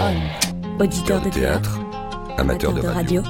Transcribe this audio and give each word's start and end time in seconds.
On. 0.00 0.82
Auditeur 0.82 1.20
de 1.20 1.28
théâtre, 1.28 1.80
amateur 2.36 2.72
de 2.72 2.86
radio. 2.86 3.22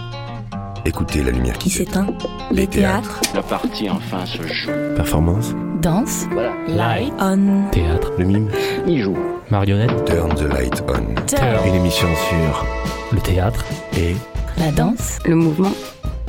Écoutez 0.84 1.22
la 1.22 1.30
lumière 1.30 1.56
qui 1.58 1.70
s'éteint. 1.70 2.06
Les 2.50 2.66
théâtres. 2.66 3.20
La 3.34 3.42
partie 3.42 3.88
enfin 3.90 4.24
se 4.26 4.42
joue. 4.46 4.70
Performance. 4.96 5.54
Danse. 5.82 6.26
Voilà. 6.32 6.52
Light. 6.68 7.12
On. 7.20 7.70
Théâtre. 7.70 8.12
Le 8.18 8.24
mime. 8.24 8.48
Il 8.86 9.02
joue. 9.02 9.16
Marionnette. 9.50 10.04
Turn 10.06 10.34
the 10.34 10.42
light 10.42 10.82
on. 10.88 11.14
Turn. 11.26 11.66
Une 11.66 11.74
émission 11.74 12.08
sur 12.28 12.66
Le 13.12 13.20
théâtre. 13.20 13.64
et 13.96 14.14
La 14.58 14.70
danse. 14.70 15.18
Le 15.24 15.34
mouvement, 15.34 15.72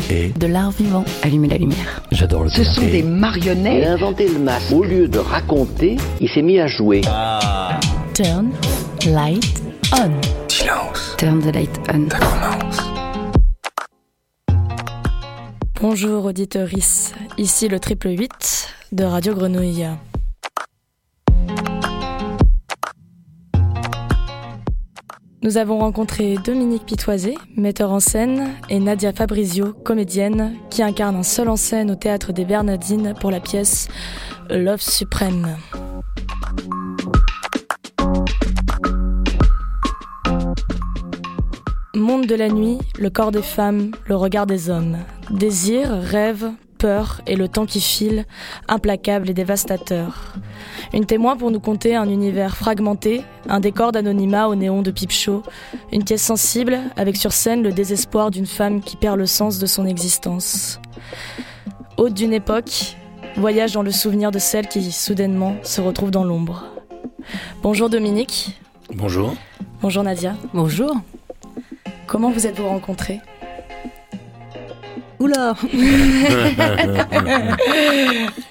et 0.09 0.29
De 0.29 0.47
l'art 0.47 0.71
vivant. 0.71 1.03
allumer 1.23 1.47
la 1.49 1.57
lumière. 1.57 2.01
J'adore 2.11 2.43
le 2.43 2.49
Ce 2.49 2.61
théâtre. 2.61 2.71
sont 2.75 2.81
des 2.81 2.99
Il 2.99 3.05
marionnettes. 3.07 3.85
a 3.87 3.91
inventé 3.93 4.27
le 4.27 4.39
masque. 4.39 4.71
Au 4.71 4.83
lieu 4.83 5.07
de 5.07 5.19
raconter, 5.19 5.97
il 6.21 6.29
s'est 6.29 6.41
mis 6.41 6.59
à 6.59 6.67
jouer. 6.67 7.01
Turn. 8.13 8.49
Light. 9.07 9.63
On. 9.93 10.11
silence. 10.47 11.15
Turn 11.17 11.39
the 11.41 11.53
light 11.53 11.79
on. 11.91 12.09
Ça 12.09 12.19
commence. 12.19 12.77
Bonjour 15.81 16.25
auditorice, 16.25 17.13
ici 17.37 17.67
le 17.67 17.79
triple 17.79 18.09
8 18.09 18.67
de 18.91 19.03
Radio 19.03 19.33
Grenouille. 19.33 19.87
Nous 25.41 25.57
avons 25.57 25.79
rencontré 25.79 26.35
Dominique 26.45 26.85
Pitoisé, 26.85 27.35
metteur 27.55 27.91
en 27.91 27.99
scène, 27.99 28.49
et 28.69 28.79
Nadia 28.79 29.13
Fabrizio, 29.13 29.73
comédienne, 29.73 30.55
qui 30.69 30.83
incarne 30.83 31.15
un 31.15 31.23
seul 31.23 31.49
en 31.49 31.55
scène 31.55 31.89
au 31.91 31.95
théâtre 31.95 32.33
des 32.33 32.45
Bernardines 32.45 33.15
pour 33.19 33.31
la 33.31 33.39
pièce 33.39 33.87
Love 34.49 34.81
suprême. 34.81 35.57
Monde 41.99 42.27
de 42.27 42.35
la 42.35 42.47
nuit, 42.47 42.77
le 42.97 43.09
corps 43.09 43.31
des 43.31 43.41
femmes, 43.41 43.91
le 44.07 44.15
regard 44.15 44.45
des 44.45 44.69
hommes. 44.69 44.99
Désir, 45.31 45.89
rêve, 45.89 46.49
peur 46.77 47.19
et 47.27 47.35
le 47.35 47.49
temps 47.49 47.65
qui 47.65 47.81
file, 47.81 48.25
implacable 48.69 49.29
et 49.29 49.33
dévastateur. 49.33 50.35
Une 50.93 51.05
témoin 51.05 51.35
pour 51.35 51.51
nous 51.51 51.59
conter 51.59 51.97
un 51.97 52.07
univers 52.07 52.55
fragmenté, 52.55 53.21
un 53.49 53.59
décor 53.59 53.91
d'anonymat 53.91 54.47
au 54.47 54.55
néon 54.55 54.81
de 54.81 54.91
pipe 54.91 55.11
chaud, 55.11 55.43
une 55.91 56.05
pièce 56.05 56.23
sensible 56.23 56.79
avec 56.95 57.17
sur 57.17 57.33
scène 57.33 57.63
le 57.63 57.73
désespoir 57.73 58.31
d'une 58.31 58.45
femme 58.45 58.81
qui 58.81 58.95
perd 58.95 59.17
le 59.17 59.25
sens 59.25 59.59
de 59.59 59.65
son 59.65 59.85
existence. 59.85 60.79
Hôte 61.97 62.13
d'une 62.13 62.33
époque, 62.33 62.95
voyage 63.35 63.73
dans 63.73 63.83
le 63.83 63.91
souvenir 63.91 64.31
de 64.31 64.39
celle 64.39 64.69
qui 64.69 64.89
soudainement 64.93 65.57
se 65.63 65.81
retrouve 65.81 66.11
dans 66.11 66.23
l'ombre. 66.23 66.63
Bonjour 67.61 67.89
Dominique, 67.89 68.57
Bonjour. 68.95 69.33
bonjour 69.81 70.03
Nadia. 70.03 70.37
Bonjour. 70.53 70.95
Comment 72.09 72.31
vous 72.31 72.47
êtes-vous 72.47 72.67
rencontrés? 72.67 73.21
Oula 75.19 75.53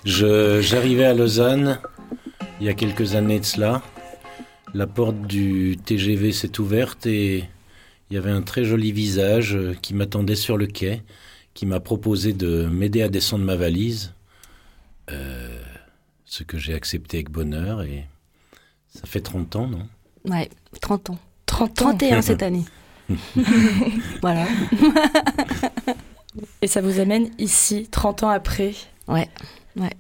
Je- 0.05 0.61
J'arrivais 0.61 1.05
à 1.07 1.15
Lausanne 1.15 1.79
il 2.61 2.67
y 2.67 2.69
a 2.69 2.75
quelques 2.75 3.15
années 3.15 3.41
de 3.41 3.45
cela. 3.45 3.83
La 4.75 4.87
porte 4.87 5.21
du 5.23 5.77
TGV 5.85 6.33
s'est 6.33 6.61
ouverte 6.61 7.07
et 7.07 7.45
il 8.11 8.15
y 8.15 8.17
avait 8.17 8.31
un 8.31 8.43
très 8.43 8.65
joli 8.65 8.93
visage 8.93 9.57
qui 9.81 9.95
m'attendait 9.95 10.35
sur 10.37 10.57
le 10.57 10.67
quai, 10.67 11.03
qui 11.55 11.67
m'a 11.67 11.81
proposé 11.81 12.33
de 12.33 12.67
m'aider 12.67 13.03
à 13.03 13.09
descendre 13.09 13.45
ma 13.45 13.57
valise, 13.57 14.13
Euh, 15.11 15.59
ce 16.27 16.43
que 16.45 16.59
j'ai 16.59 16.75
accepté 16.75 17.17
avec 17.17 17.31
bonheur 17.31 17.81
et 17.81 18.05
ça 18.95 19.07
fait 19.07 19.23
30 19.23 19.57
ans, 19.57 19.67
non? 19.67 19.89
Ouais, 20.27 20.51
30 20.83 21.09
ans. 21.11 21.19
30 21.47 21.71
ans. 21.83 21.85
31 21.97 22.21
cette 22.21 22.43
année. 22.43 22.65
voilà. 24.23 24.47
Et 26.63 26.67
ça 26.67 26.81
vous 26.81 27.01
amène 27.01 27.31
ici, 27.39 27.89
30 27.91 28.25
ans 28.25 28.29
après. 28.29 28.75
Ouais, 29.09 29.29
ouais. 29.77 29.91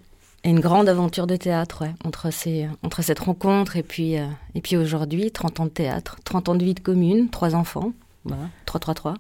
Et 0.44 0.50
une 0.50 0.60
grande 0.60 0.88
aventure 0.88 1.26
de 1.26 1.36
théâtre, 1.36 1.82
ouais. 1.82 1.94
Entre, 2.04 2.30
ces, 2.30 2.68
entre 2.82 3.02
cette 3.02 3.18
rencontre 3.18 3.76
et 3.76 3.82
puis, 3.82 4.18
euh, 4.18 4.26
et 4.54 4.60
puis 4.60 4.76
aujourd'hui, 4.76 5.30
30 5.30 5.60
ans 5.60 5.64
de 5.64 5.70
théâtre, 5.70 6.16
30 6.24 6.50
ans 6.50 6.54
de 6.54 6.64
vie 6.64 6.74
de 6.74 6.80
commune, 6.80 7.28
trois 7.28 7.54
enfants. 7.54 7.92
Voilà, 8.24 8.44
3, 8.66 8.80
3, 8.80 8.94
3. 8.94 9.14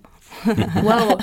Waouh 0.84 1.18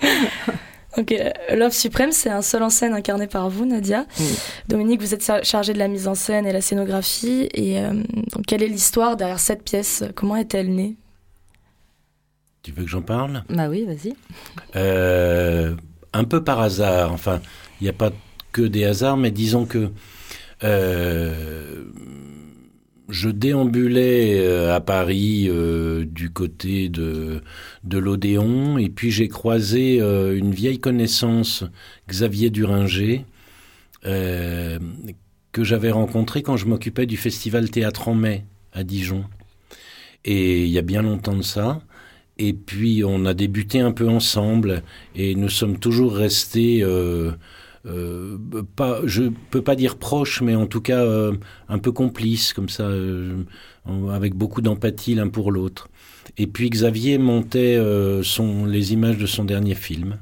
Ok, 0.98 1.14
Love 1.54 1.72
Suprême, 1.72 2.10
c'est 2.10 2.30
un 2.30 2.42
seul 2.42 2.62
en 2.64 2.70
scène 2.70 2.94
incarné 2.94 3.28
par 3.28 3.48
vous, 3.48 3.64
Nadia. 3.64 4.06
Oui. 4.18 4.26
Dominique, 4.68 5.00
vous 5.00 5.14
êtes 5.14 5.24
char- 5.24 5.44
chargée 5.44 5.72
de 5.72 5.78
la 5.78 5.86
mise 5.86 6.08
en 6.08 6.16
scène 6.16 6.46
et 6.46 6.52
la 6.52 6.60
scénographie. 6.60 7.48
Et 7.54 7.78
euh, 7.78 7.92
donc, 8.32 8.44
quelle 8.46 8.62
est 8.62 8.68
l'histoire 8.68 9.16
derrière 9.16 9.38
cette 9.38 9.62
pièce? 9.62 10.02
Comment 10.16 10.34
est-elle 10.36 10.74
née? 10.74 10.96
Tu 12.62 12.72
veux 12.72 12.82
que 12.82 12.90
j'en 12.90 13.02
parle? 13.02 13.44
Bah 13.48 13.68
oui, 13.68 13.84
vas-y. 13.84 14.14
Euh, 14.76 15.76
un 16.12 16.24
peu 16.24 16.42
par 16.42 16.60
hasard. 16.60 17.12
Enfin, 17.12 17.40
il 17.80 17.84
n'y 17.84 17.90
a 17.90 17.94
pas 17.94 18.10
que 18.52 18.62
des 18.62 18.84
hasards, 18.84 19.16
mais 19.16 19.30
disons 19.30 19.66
que 19.66 19.90
euh, 20.64 21.84
je 23.10 23.28
déambulais 23.28 24.38
euh, 24.38 24.74
à 24.74 24.80
Paris 24.80 25.46
euh, 25.48 26.04
du 26.04 26.30
côté 26.30 26.88
de, 26.88 27.42
de 27.84 27.98
l'Odéon, 27.98 28.78
et 28.78 28.88
puis 28.88 29.10
j'ai 29.10 29.28
croisé 29.28 30.00
euh, 30.00 30.36
une 30.36 30.52
vieille 30.52 30.78
connaissance, 30.78 31.64
Xavier 32.08 32.50
Duringer, 32.50 33.24
euh, 34.06 34.78
que 35.52 35.64
j'avais 35.64 35.90
rencontré 35.90 36.42
quand 36.42 36.56
je 36.56 36.66
m'occupais 36.66 37.06
du 37.06 37.16
festival 37.16 37.70
Théâtre 37.70 38.08
en 38.08 38.14
mai 38.14 38.44
à 38.72 38.84
Dijon. 38.84 39.24
Et 40.24 40.64
il 40.64 40.70
y 40.70 40.78
a 40.78 40.82
bien 40.82 41.02
longtemps 41.02 41.36
de 41.36 41.42
ça. 41.42 41.80
Et 42.38 42.52
puis 42.52 43.02
on 43.04 43.26
a 43.26 43.34
débuté 43.34 43.80
un 43.80 43.92
peu 43.92 44.08
ensemble 44.08 44.82
et 45.14 45.34
nous 45.34 45.50
sommes 45.50 45.78
toujours 45.78 46.14
restés, 46.14 46.82
euh, 47.86 48.36
pas, 48.76 49.00
je 49.04 49.24
peux 49.50 49.62
pas 49.62 49.74
dire 49.74 49.96
proches, 49.96 50.42
mais 50.42 50.54
en 50.54 50.66
tout 50.66 50.80
cas 50.80 51.02
euh, 51.04 51.32
un 51.68 51.78
peu 51.78 51.92
complices 51.92 52.52
comme 52.52 52.68
ça, 52.68 52.84
euh, 52.84 53.44
avec 54.10 54.34
beaucoup 54.34 54.60
d'empathie 54.60 55.14
l'un 55.14 55.28
pour 55.28 55.50
l'autre. 55.52 55.88
Et 56.38 56.46
puis 56.46 56.70
Xavier 56.70 57.18
montait 57.18 57.76
euh, 57.76 58.22
son, 58.22 58.66
les 58.66 58.92
images 58.92 59.18
de 59.18 59.26
son 59.26 59.44
dernier 59.44 59.74
film. 59.74 60.18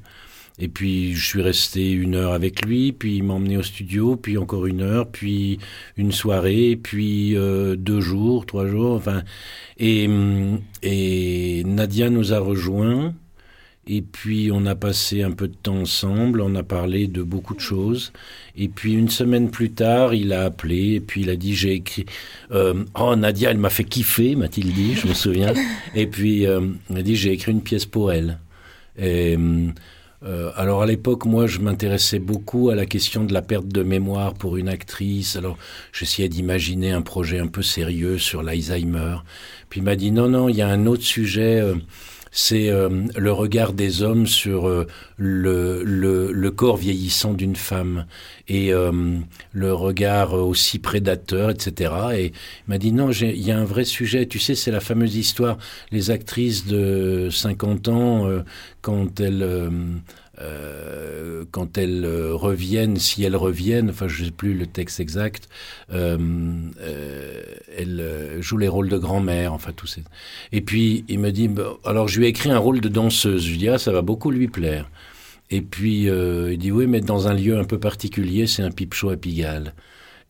Et 0.61 0.67
puis 0.69 1.15
je 1.15 1.25
suis 1.25 1.43
resté 1.43 1.93
une 1.93 2.17
heure 2.17 2.33
avec 2.33 2.65
lui, 2.65 2.93
puis 2.93 3.19
il 3.19 3.23
m'a 3.23 3.35
emmené 3.35 3.57
au 3.57 3.63
studio, 3.63 4.17
puis 4.17 4.39
encore 4.39 4.67
une 4.67 4.83
heure, 4.83 5.09
puis 5.09 5.59
une 5.97 6.11
soirée, 6.11 6.79
puis 6.81 7.37
euh, 7.37 7.77
deux 7.77 8.01
jours, 8.01 8.45
trois 8.47 8.67
jours, 8.67 8.95
enfin. 8.95 9.23
Et, 9.79 10.09
et 10.83 11.63
Nadia 11.65 12.11
nous 12.11 12.33
a 12.33 12.41
rejoints. 12.41 13.15
Et 13.91 14.03
puis 14.03 14.51
on 14.53 14.67
a 14.67 14.75
passé 14.75 15.23
un 15.23 15.31
peu 15.31 15.49
de 15.49 15.55
temps 15.55 15.79
ensemble, 15.79 16.43
on 16.43 16.55
a 16.55 16.63
parlé 16.63 17.07
de 17.07 17.23
beaucoup 17.23 17.55
de 17.55 17.61
choses. 17.61 18.13
Et 18.55 18.69
puis 18.69 18.93
une 18.93 19.09
semaine 19.09 19.51
plus 19.51 19.71
tard, 19.71 20.13
il 20.13 20.35
a 20.35 20.45
appelé 20.45 20.95
et 20.97 21.01
puis 21.01 21.23
il 21.23 21.31
a 21.31 21.37
dit 21.37 21.55
j'ai 21.55 21.73
écrit. 21.73 22.05
euh, 22.53 22.85
oh 23.01 23.17
Nadia, 23.17 23.51
elle 23.51 23.57
m'a 23.57 23.71
fait 23.71 23.85
kiffer, 23.85 24.37
m'a-t-il 24.37 24.75
dit, 24.75 24.95
je 24.95 25.07
me 25.09 25.15
souviens. 25.15 25.55
Et 25.95 26.07
puis 26.07 26.47
euh, 26.47 26.61
il 26.91 26.99
a 26.99 27.03
dit 27.03 27.17
j'ai 27.17 27.33
écrit 27.33 27.53
une 27.53 27.63
pièce 27.63 27.87
pour 27.87 28.13
elle. 28.13 28.39
Et, 28.99 29.39
euh, 30.25 30.51
alors 30.57 30.83
à 30.83 30.87
l'époque, 30.87 31.25
moi, 31.25 31.47
je 31.47 31.61
m'intéressais 31.61 32.19
beaucoup 32.19 32.71
à 32.71 32.75
la 32.75 32.87
question 32.87 33.25
de 33.25 33.33
la 33.33 33.41
perte 33.41 33.69
de 33.69 33.83
mémoire 33.83 34.35
pour 34.35 34.57
une 34.59 34.69
actrice. 34.69 35.37
Alors 35.37 35.57
j'essayais 35.93 36.29
d'imaginer 36.29 36.91
un 36.91 37.03
projet 37.03 37.39
un 37.39 37.47
peu 37.47 37.63
sérieux 37.63 38.19
sur 38.19 38.43
l'Alzheimer. 38.43 39.19
Puis 39.71 39.81
il 39.81 39.85
m'a 39.85 39.97
dit 39.97 40.11
non, 40.11 40.29
non, 40.29 40.51
il 40.51 40.57
y 40.57 40.63
a 40.63 40.69
un 40.69 40.85
autre 40.85 41.05
sujet. 41.05 41.63
Euh, 42.29 42.33
c'est 42.33 42.69
euh, 42.69 42.89
le 43.17 43.33
regard 43.33 43.73
des 43.73 44.03
hommes 44.03 44.27
sur 44.27 44.69
euh, 44.69 44.87
le, 45.17 45.83
le, 45.85 46.33
le 46.33 46.51
corps 46.51 46.77
vieillissant 46.77 47.35
d'une 47.35 47.57
femme 47.57 48.07
et 48.49 48.73
euh, 48.73 49.19
le 49.53 49.75
regard 49.75 50.35
aussi 50.35 50.79
prédateur, 50.79 51.51
etc. 51.51 51.93
Et 52.15 52.27
il 52.27 52.33
m'a 52.69 52.79
dit 52.79 52.93
non, 52.93 53.11
il 53.11 53.41
y 53.41 53.51
a 53.51 53.59
un 53.59 53.65
vrai 53.65 53.85
sujet. 53.85 54.27
Tu 54.27 54.39
sais, 54.39 54.55
c'est 54.55 54.71
la 54.71 54.81
fameuse 54.81 55.17
histoire, 55.17 55.59
les 55.91 56.11
actrices 56.11 56.67
de 56.67 57.29
50 57.31 57.89
ans, 57.89 58.29
euh, 58.29 58.43
quand 58.81 59.21
elles... 59.21 59.71
euh, 60.41 61.45
quand 61.51 61.79
elles 61.79 62.05
euh, 62.05 62.35
reviennent, 62.35 62.97
si 62.97 63.25
elles 63.25 63.37
reviennent, 63.37 63.91
enfin 63.91 64.09
je 64.09 64.21
ne 64.21 64.27
sais 64.27 64.33
plus 64.33 64.55
le 64.55 64.67
texte 64.67 65.01
exact, 65.01 65.49
euh, 65.93 66.71
elles 67.77 68.37
jouent 68.41 68.59
les 68.59 68.69
rôles 68.69 68.89
de 68.89 68.99
grand-mère, 68.99 69.53
enfin 69.53 69.73
tout 69.73 69.87
ça. 69.87 70.01
Et 70.53 70.61
puis 70.61 71.05
il 71.09 71.19
me 71.19 71.31
dit, 71.31 71.49
bah, 71.49 71.77
alors 71.85 72.09
je 72.09 72.19
lui 72.19 72.27
ai 72.27 72.29
écrit 72.29 72.51
un 72.51 72.59
rôle 72.59 72.81
de 72.81 72.89
danseuse. 72.89 73.45
Je 73.45 73.51
lui 73.51 73.59
dis, 73.59 73.69
ah 73.69 73.79
ça 73.79 73.93
va 73.93 74.03
beaucoup 74.03 74.31
lui 74.31 74.49
plaire. 74.49 74.91
Et 75.51 75.63
puis 75.63 76.09
euh, 76.09 76.53
il 76.53 76.59
dit, 76.59 76.71
oui, 76.73 76.87
mais 76.87 77.01
dans 77.01 77.29
un 77.29 77.35
lieu 77.35 77.59
un 77.59 77.65
peu 77.65 77.79
particulier, 77.79 78.47
c'est 78.47 78.63
un 78.63 78.71
pipe 78.71 78.95
show 78.95 79.11
à 79.11 79.17
Pigalle. 79.17 79.75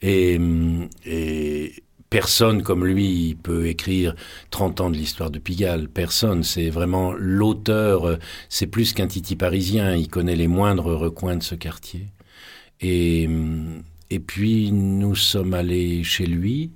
Et, 0.00 0.37
hum, 0.37 0.88
et 1.05 1.82
personne 2.10 2.62
comme 2.62 2.84
lui 2.87 3.37
peut 3.43 3.66
écrire 3.66 4.14
30 4.50 4.81
ans 4.81 4.90
de 4.90 4.96
l'histoire 4.96 5.31
de 5.31 5.38
Pigalle. 5.38 5.88
Personne. 5.88 6.43
C'est 6.43 6.70
vraiment 6.70 7.12
l'auteur. 7.12 8.06
euh, 8.06 8.16
C'est 8.49 8.66
plus 8.66 8.93
qu'un 8.93 9.06
titi 9.06 9.37
parisien. 9.37 9.94
Il 9.94 10.08
connaît 10.08 10.37
les 10.37 10.49
moindres 10.49 10.94
recoins 10.96 11.37
de 11.37 11.43
ce 11.43 11.55
quartier. 11.55 12.06
Et, 12.81 13.26
hum, 13.26 13.82
et 14.10 14.20
puis 14.20 14.72
nous 14.72 15.14
sommes 15.16 15.55
allés 15.55 16.02
chez 16.05 16.26
lui. 16.26 16.70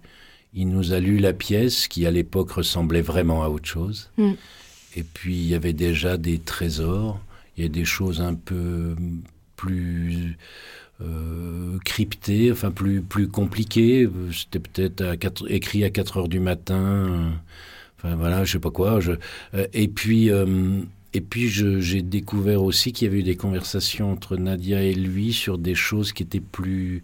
il 0.54 0.68
nous 0.68 0.92
a 0.92 1.00
lu 1.00 1.16
la 1.18 1.32
pièce 1.32 1.88
qui 1.88 2.04
à 2.06 2.10
l'époque 2.10 2.50
ressemblait 2.52 3.00
vraiment 3.00 3.42
à 3.42 3.48
autre 3.48 3.68
chose. 3.68 4.10
Mm. 4.18 4.32
Et 4.96 5.02
puis 5.02 5.34
il 5.36 5.46
y 5.48 5.54
avait 5.54 5.72
déjà 5.72 6.18
des 6.18 6.38
trésors, 6.38 7.18
il 7.56 7.62
y 7.62 7.66
a 7.66 7.70
des 7.70 7.86
choses 7.86 8.20
un 8.20 8.34
peu 8.34 8.94
plus 9.56 10.36
euh, 11.02 11.78
cryptées, 11.84 12.52
enfin 12.52 12.70
plus, 12.70 13.02
plus 13.02 13.28
compliquées. 13.28 14.08
C'était 14.32 14.60
peut-être 14.60 15.50
écrit 15.50 15.84
à 15.84 15.90
4 15.90 16.18
heures 16.18 16.28
du 16.28 16.40
matin. 16.40 16.76
euh, 16.80 17.30
Enfin 17.98 18.16
voilà, 18.16 18.44
je 18.44 18.52
sais 18.52 18.58
pas 18.58 18.70
quoi. 18.70 18.98
Euh, 19.54 19.66
et 19.72 19.88
puis, 19.88 20.30
et 21.14 21.20
puis 21.20 21.48
j'ai 21.48 22.02
découvert 22.02 22.62
aussi 22.62 22.92
qu'il 22.92 23.06
y 23.06 23.10
avait 23.10 23.20
eu 23.20 23.22
des 23.22 23.36
conversations 23.36 24.10
entre 24.10 24.36
Nadia 24.36 24.82
et 24.82 24.94
lui 24.94 25.32
sur 25.32 25.58
des 25.58 25.74
choses 25.74 26.12
qui 26.12 26.22
étaient 26.24 26.40
plus 26.40 27.02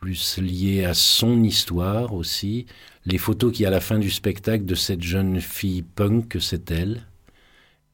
plus 0.00 0.38
liées 0.38 0.84
à 0.84 0.94
son 0.94 1.42
histoire 1.42 2.12
aussi. 2.14 2.66
Les 3.06 3.18
photos 3.18 3.58
a 3.62 3.68
à 3.68 3.70
la 3.70 3.80
fin 3.80 3.98
du 3.98 4.10
spectacle 4.10 4.64
de 4.64 4.74
cette 4.74 5.02
jeune 5.02 5.40
fille 5.40 5.82
punk 5.82 6.36
c'est 6.40 6.70
elle. 6.70 7.06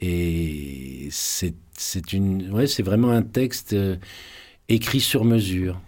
Et 0.00 1.09
c'est 1.11 2.12
une 2.12 2.50
ouais 2.53 2.67
c'est 2.67 2.82
vraiment 2.82 3.11
un 3.11 3.23
texte 3.23 3.75
écrit 4.75 5.00
sur 5.00 5.25
mesure. 5.25 5.81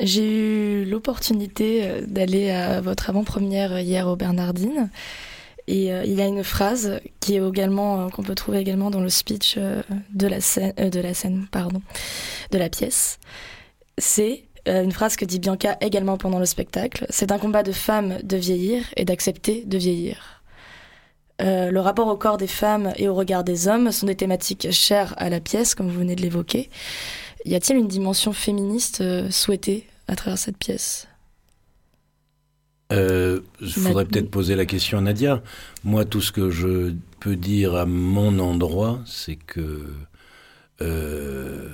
J'ai 0.00 0.82
eu 0.82 0.84
l'opportunité 0.84 1.80
euh, 1.82 2.02
d'aller 2.06 2.50
à 2.50 2.80
votre 2.80 3.10
avant-première 3.10 3.80
hier 3.80 4.06
au 4.06 4.16
Bernardine. 4.16 4.90
Et 5.66 5.92
euh, 5.92 6.04
il 6.04 6.14
y 6.14 6.22
a 6.22 6.26
une 6.26 6.44
phrase 6.44 7.00
qui 7.20 7.34
est 7.34 7.46
également 7.46 8.06
euh, 8.06 8.08
qu'on 8.08 8.22
peut 8.22 8.36
trouver 8.36 8.58
également 8.58 8.90
dans 8.90 9.00
le 9.00 9.08
speech 9.08 9.58
de 9.58 10.26
la 10.26 10.40
scène, 10.40 10.72
de 10.76 11.00
la 11.00 11.14
scène, 11.14 11.46
pardon, 11.50 11.82
de 12.52 12.58
la 12.58 12.68
pièce. 12.68 13.18
C'est 13.98 14.44
une 14.66 14.92
phrase 14.92 15.16
que 15.16 15.24
dit 15.24 15.38
Bianca 15.38 15.78
également 15.80 16.18
pendant 16.18 16.38
le 16.38 16.44
spectacle. 16.44 17.06
C'est 17.08 17.32
un 17.32 17.38
combat 17.38 17.62
de 17.62 17.72
femmes 17.72 18.18
de 18.22 18.36
vieillir 18.36 18.84
et 18.96 19.06
d'accepter 19.06 19.64
de 19.64 19.78
vieillir. 19.78 20.42
Le 21.40 21.78
rapport 21.78 22.08
au 22.08 22.16
corps 22.16 22.36
des 22.36 22.46
femmes 22.46 22.92
et 22.96 23.08
au 23.08 23.14
regard 23.14 23.44
des 23.44 23.66
hommes 23.66 23.92
sont 23.92 24.04
des 24.04 24.14
thématiques 24.14 24.70
chères 24.70 25.14
à 25.16 25.30
la 25.30 25.40
pièce, 25.40 25.74
comme 25.74 25.88
vous 25.88 26.00
venez 26.00 26.16
de 26.16 26.20
l'évoquer. 26.20 26.68
Y 27.44 27.54
a-t-il 27.56 27.78
une 27.78 27.88
dimension 27.88 28.32
féministe 28.32 29.00
euh, 29.00 29.30
souhaitée 29.30 29.86
à 30.06 30.14
travers 30.16 30.38
cette 30.38 30.56
pièce? 30.56 31.08
Euh, 32.92 33.40
Il 33.60 33.74
faudrait 33.74 34.04
Nad- 34.04 34.10
peut-être 34.10 34.30
poser 34.30 34.56
la 34.56 34.64
question 34.66 34.98
à 34.98 35.00
Nadia. 35.02 35.42
Moi, 35.84 36.04
tout 36.06 36.20
ce 36.22 36.32
que 36.32 36.50
je 36.50 36.94
peux 37.20 37.36
dire 37.36 37.74
à 37.74 37.84
mon 37.86 38.38
endroit, 38.38 39.00
c'est 39.06 39.36
que 39.36 39.86
euh, 40.80 41.68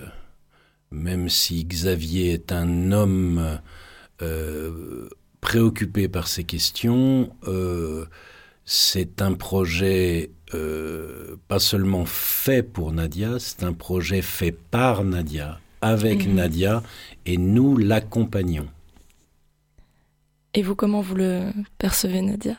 même 0.90 1.28
si 1.28 1.64
Xavier 1.64 2.32
est 2.34 2.52
un 2.52 2.92
homme 2.92 3.60
euh, 4.22 5.08
préoccupé 5.40 6.08
par 6.08 6.28
ces 6.28 6.44
questions, 6.44 7.36
euh, 7.48 8.06
c'est 8.66 9.22
un 9.22 9.34
projet 9.34 10.32
euh, 10.54 11.36
pas 11.48 11.58
seulement 11.58 12.04
fait 12.06 12.62
pour 12.62 12.92
Nadia, 12.92 13.38
c'est 13.38 13.62
un 13.64 13.72
projet 13.72 14.22
fait 14.22 14.52
par 14.52 15.04
Nadia, 15.04 15.60
avec 15.80 16.26
Mhm. 16.26 16.34
Nadia, 16.34 16.82
et 17.26 17.36
nous 17.36 17.76
l'accompagnons. 17.76 18.66
Et 20.54 20.62
vous, 20.62 20.74
comment 20.74 21.00
vous 21.00 21.16
le 21.16 21.42
percevez, 21.78 22.22
Nadia? 22.22 22.56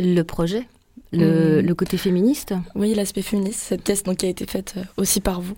Le 0.00 0.22
projet, 0.22 0.66
le, 1.12 1.60
Mm. 1.62 1.66
le 1.66 1.74
côté 1.74 1.96
féministe? 1.98 2.54
Oui, 2.74 2.94
l'aspect 2.94 3.22
féministe, 3.22 3.60
cette 3.60 3.82
pièce 3.84 4.02
donc, 4.02 4.18
qui 4.18 4.26
a 4.26 4.30
été 4.30 4.46
faite 4.46 4.74
euh, 4.76 4.82
aussi 4.96 5.20
par 5.20 5.40
vous. 5.40 5.56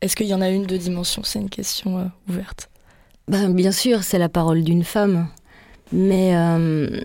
Est-ce 0.00 0.16
qu'il 0.16 0.26
y 0.26 0.34
en 0.34 0.40
a 0.40 0.50
une 0.50 0.66
de 0.66 0.76
dimension? 0.76 1.22
C'est 1.24 1.38
une 1.40 1.50
question 1.50 1.98
euh, 1.98 2.04
ouverte. 2.28 2.68
Ben, 3.28 3.52
bien 3.52 3.72
sûr, 3.72 4.02
c'est 4.02 4.18
la 4.18 4.28
parole 4.28 4.62
d'une 4.64 4.84
femme. 4.84 5.28
Mais 5.92 6.36
euh, 6.36 7.00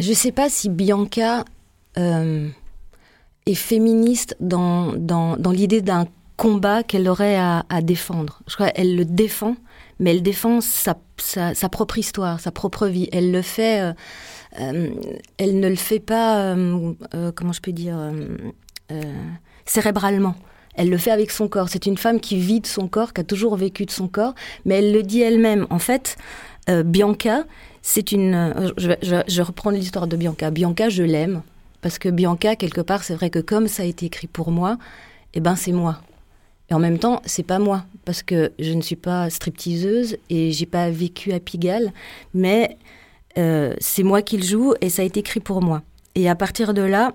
je 0.00 0.08
ne 0.08 0.14
sais 0.14 0.32
pas 0.32 0.48
si 0.48 0.68
Bianca 0.68 1.44
euh, 1.96 2.48
est 3.46 3.54
féministe 3.54 4.36
dans, 4.40 4.92
dans, 4.92 5.36
dans 5.36 5.50
l'idée 5.50 5.80
d'un 5.80 6.06
combat 6.36 6.82
qu'elle 6.82 7.08
aurait 7.08 7.36
à, 7.36 7.64
défendre. 7.82 8.40
Je 8.46 8.54
crois 8.54 8.70
qu'elle 8.70 8.94
le 8.96 9.04
défend, 9.04 9.56
mais 9.98 10.10
elle 10.12 10.22
défend 10.22 10.60
sa, 10.60 10.96
sa, 11.16 11.68
propre 11.68 11.98
histoire, 11.98 12.38
sa 12.40 12.50
propre 12.52 12.86
vie. 12.86 13.08
Elle 13.12 13.32
le 13.32 13.42
fait. 13.42 13.80
euh, 13.80 13.92
euh, 14.60 14.90
elle 15.38 15.58
ne 15.60 15.68
le 15.68 15.76
fait 15.76 15.98
pas. 16.00 16.54
euh, 16.54 16.92
euh, 17.14 17.32
comment 17.34 17.52
je 17.52 17.60
peux 17.60 17.72
dire 17.72 17.96
euh, 17.98 18.12
euh, 18.92 19.02
Cérébralement. 19.64 20.34
Elle 20.74 20.90
le 20.90 20.96
fait 20.96 21.10
avec 21.10 21.32
son 21.32 21.48
corps. 21.48 21.68
C'est 21.68 21.86
une 21.86 21.98
femme 21.98 22.20
qui 22.20 22.38
vit 22.38 22.60
de 22.60 22.66
son 22.66 22.86
corps, 22.86 23.12
qui 23.12 23.20
a 23.20 23.24
toujours 23.24 23.56
vécu 23.56 23.84
de 23.84 23.90
son 23.90 24.06
corps, 24.06 24.34
mais 24.64 24.76
elle 24.76 24.92
le 24.92 25.02
dit 25.02 25.20
elle-même. 25.20 25.66
En 25.70 25.80
fait, 25.80 26.16
euh, 26.70 26.84
Bianca, 26.84 27.44
c'est 27.82 28.12
une. 28.12 28.34
euh, 28.34 28.70
je, 28.76 29.42
reprendre 29.42 29.76
l'histoire 29.76 30.06
de 30.06 30.16
Bianca. 30.16 30.52
Bianca, 30.52 30.88
je 30.88 31.02
l'aime 31.02 31.42
parce 31.80 31.98
que 31.98 32.08
Bianca, 32.08 32.56
quelque 32.56 32.80
part, 32.80 33.04
c'est 33.04 33.14
vrai 33.14 33.30
que 33.30 33.38
comme 33.38 33.68
ça 33.68 33.82
a 33.82 33.86
été 33.86 34.06
écrit 34.06 34.26
pour 34.26 34.50
moi, 34.50 34.78
eh 35.34 35.40
ben 35.40 35.56
c'est 35.56 35.72
moi. 35.72 36.00
Et 36.70 36.74
en 36.74 36.78
même 36.78 36.98
temps, 36.98 37.22
c'est 37.24 37.44
pas 37.44 37.58
moi 37.58 37.84
parce 38.04 38.22
que 38.22 38.52
je 38.58 38.72
ne 38.72 38.82
suis 38.82 38.96
pas 38.96 39.30
stripteaseuse 39.30 40.18
et 40.28 40.52
j'ai 40.52 40.66
pas 40.66 40.90
vécu 40.90 41.32
à 41.32 41.40
Pigalle, 41.40 41.92
mais 42.34 42.76
euh, 43.38 43.74
c'est 43.78 44.02
moi 44.02 44.22
qui 44.22 44.36
le 44.36 44.44
joue 44.44 44.74
et 44.80 44.90
ça 44.90 45.02
a 45.02 45.04
été 45.04 45.20
écrit 45.20 45.40
pour 45.40 45.62
moi. 45.62 45.82
Et 46.14 46.28
à 46.28 46.34
partir 46.34 46.74
de 46.74 46.82
là, 46.82 47.14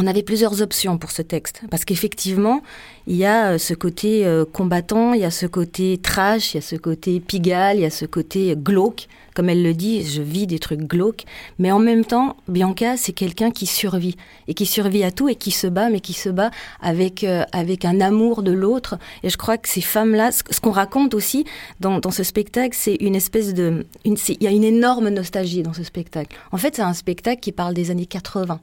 on 0.00 0.06
avait 0.06 0.22
plusieurs 0.22 0.62
options 0.62 0.96
pour 0.96 1.10
ce 1.10 1.20
texte. 1.20 1.62
Parce 1.70 1.84
qu'effectivement, 1.84 2.62
il 3.06 3.16
y 3.16 3.26
a 3.26 3.52
euh, 3.52 3.58
ce 3.58 3.74
côté 3.74 4.26
euh, 4.26 4.44
combattant, 4.50 5.12
il 5.12 5.20
y 5.20 5.24
a 5.24 5.30
ce 5.30 5.46
côté 5.46 5.98
trash, 5.98 6.54
il 6.54 6.56
y 6.56 6.58
a 6.58 6.62
ce 6.62 6.76
côté 6.76 7.20
pigalle, 7.20 7.76
il 7.76 7.82
y 7.82 7.84
a 7.84 7.90
ce 7.90 8.06
côté 8.06 8.54
glauque. 8.56 9.08
Comme 9.34 9.48
elle 9.48 9.62
le 9.62 9.74
dit, 9.74 10.04
je 10.04 10.22
vis 10.22 10.46
des 10.46 10.58
trucs 10.58 10.80
glauques. 10.80 11.24
Mais 11.58 11.70
en 11.70 11.78
même 11.78 12.04
temps, 12.04 12.36
Bianca, 12.48 12.96
c'est 12.96 13.12
quelqu'un 13.12 13.50
qui 13.50 13.66
survit. 13.66 14.16
Et 14.48 14.54
qui 14.54 14.66
survit 14.66 15.04
à 15.04 15.12
tout 15.12 15.28
et 15.28 15.36
qui 15.36 15.50
se 15.50 15.66
bat, 15.66 15.88
mais 15.88 16.00
qui 16.00 16.14
se 16.14 16.28
bat 16.28 16.50
avec, 16.80 17.22
euh, 17.22 17.44
avec 17.52 17.84
un 17.84 18.00
amour 18.00 18.42
de 18.42 18.52
l'autre. 18.52 18.98
Et 19.22 19.28
je 19.28 19.36
crois 19.36 19.56
que 19.56 19.68
ces 19.68 19.82
femmes-là, 19.82 20.32
ce, 20.32 20.42
ce 20.50 20.60
qu'on 20.60 20.72
raconte 20.72 21.14
aussi 21.14 21.44
dans, 21.78 22.00
dans 22.00 22.10
ce 22.10 22.24
spectacle, 22.24 22.76
c'est 22.78 22.96
une 22.96 23.14
espèce 23.14 23.54
de... 23.54 23.86
Il 24.04 24.16
y 24.40 24.46
a 24.46 24.50
une 24.50 24.64
énorme 24.64 25.10
nostalgie 25.10 25.62
dans 25.62 25.74
ce 25.74 25.84
spectacle. 25.84 26.36
En 26.50 26.56
fait, 26.56 26.76
c'est 26.76 26.82
un 26.82 26.94
spectacle 26.94 27.40
qui 27.40 27.52
parle 27.52 27.74
des 27.74 27.90
années 27.90 28.06
80. 28.06 28.60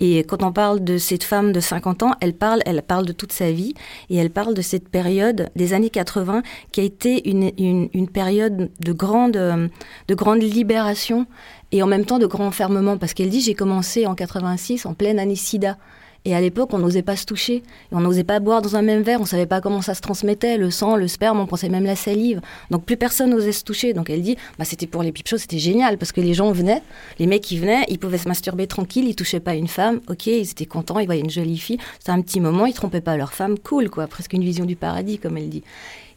Et 0.00 0.20
quand 0.24 0.42
on 0.42 0.52
parle 0.52 0.82
de 0.82 0.98
cette 0.98 1.24
femme 1.24 1.52
de 1.52 1.60
50 1.60 2.02
ans, 2.02 2.12
elle 2.20 2.34
parle, 2.34 2.60
elle 2.66 2.82
parle 2.82 3.06
de 3.06 3.12
toute 3.12 3.32
sa 3.32 3.52
vie 3.52 3.74
et 4.10 4.16
elle 4.16 4.30
parle 4.30 4.54
de 4.54 4.62
cette 4.62 4.88
période 4.88 5.50
des 5.54 5.74
années 5.74 5.90
80 5.90 6.42
qui 6.72 6.80
a 6.80 6.84
été 6.84 7.28
une, 7.28 7.52
une, 7.58 7.88
une 7.92 8.08
période 8.08 8.70
de 8.80 8.92
grande, 8.92 9.36
euh, 9.36 9.68
de 10.08 10.14
grande 10.14 10.42
libération 10.42 11.26
et 11.70 11.82
en 11.82 11.86
même 11.86 12.04
temps 12.04 12.18
de 12.18 12.26
grand 12.26 12.46
enfermement. 12.46 12.98
Parce 12.98 13.14
qu'elle 13.14 13.30
dit, 13.30 13.40
j'ai 13.40 13.54
commencé 13.54 14.06
en 14.06 14.14
86 14.14 14.86
en 14.86 14.94
pleine 14.94 15.18
année 15.18 15.36
sida. 15.36 15.76
Et 16.24 16.36
à 16.36 16.40
l'époque, 16.40 16.72
on 16.72 16.78
n'osait 16.78 17.02
pas 17.02 17.16
se 17.16 17.26
toucher, 17.26 17.64
on 17.90 18.00
n'osait 18.00 18.22
pas 18.22 18.38
boire 18.38 18.62
dans 18.62 18.76
un 18.76 18.82
même 18.82 19.02
verre, 19.02 19.20
on 19.20 19.24
savait 19.24 19.46
pas 19.46 19.60
comment 19.60 19.82
ça 19.82 19.94
se 19.94 20.00
transmettait, 20.00 20.56
le 20.56 20.70
sang, 20.70 20.94
le 20.94 21.08
sperme, 21.08 21.40
on 21.40 21.46
pensait 21.46 21.68
même 21.68 21.84
la 21.84 21.96
salive. 21.96 22.40
Donc 22.70 22.84
plus 22.84 22.96
personne 22.96 23.30
n'osait 23.30 23.50
se 23.50 23.64
toucher. 23.64 23.92
Donc 23.92 24.08
elle 24.08 24.22
dit, 24.22 24.36
bah, 24.56 24.64
c'était 24.64 24.86
pour 24.86 25.02
les 25.02 25.10
pipe 25.10 25.26
shows, 25.26 25.38
c'était 25.38 25.58
génial, 25.58 25.98
parce 25.98 26.12
que 26.12 26.20
les 26.20 26.34
gens 26.34 26.52
venaient, 26.52 26.82
les 27.18 27.26
mecs 27.26 27.42
qui 27.42 27.58
venaient, 27.58 27.84
ils 27.88 27.98
pouvaient 27.98 28.18
se 28.18 28.28
masturber 28.28 28.68
tranquille, 28.68 29.08
ils 29.08 29.16
touchaient 29.16 29.40
pas 29.40 29.54
une 29.54 29.68
femme, 29.68 30.00
ok, 30.08 30.26
ils 30.26 30.50
étaient 30.50 30.66
contents, 30.66 31.00
ils 31.00 31.06
voyaient 31.06 31.22
une 31.22 31.30
jolie 31.30 31.58
fille, 31.58 31.78
c'était 31.98 32.12
un 32.12 32.20
petit 32.20 32.40
moment, 32.40 32.66
ils 32.66 32.74
trompaient 32.74 33.00
pas 33.00 33.16
leur 33.16 33.32
femme, 33.32 33.58
cool, 33.58 33.90
quoi, 33.90 34.06
presque 34.06 34.32
une 34.32 34.44
vision 34.44 34.64
du 34.64 34.76
paradis, 34.76 35.18
comme 35.18 35.36
elle 35.36 35.48
dit. 35.48 35.64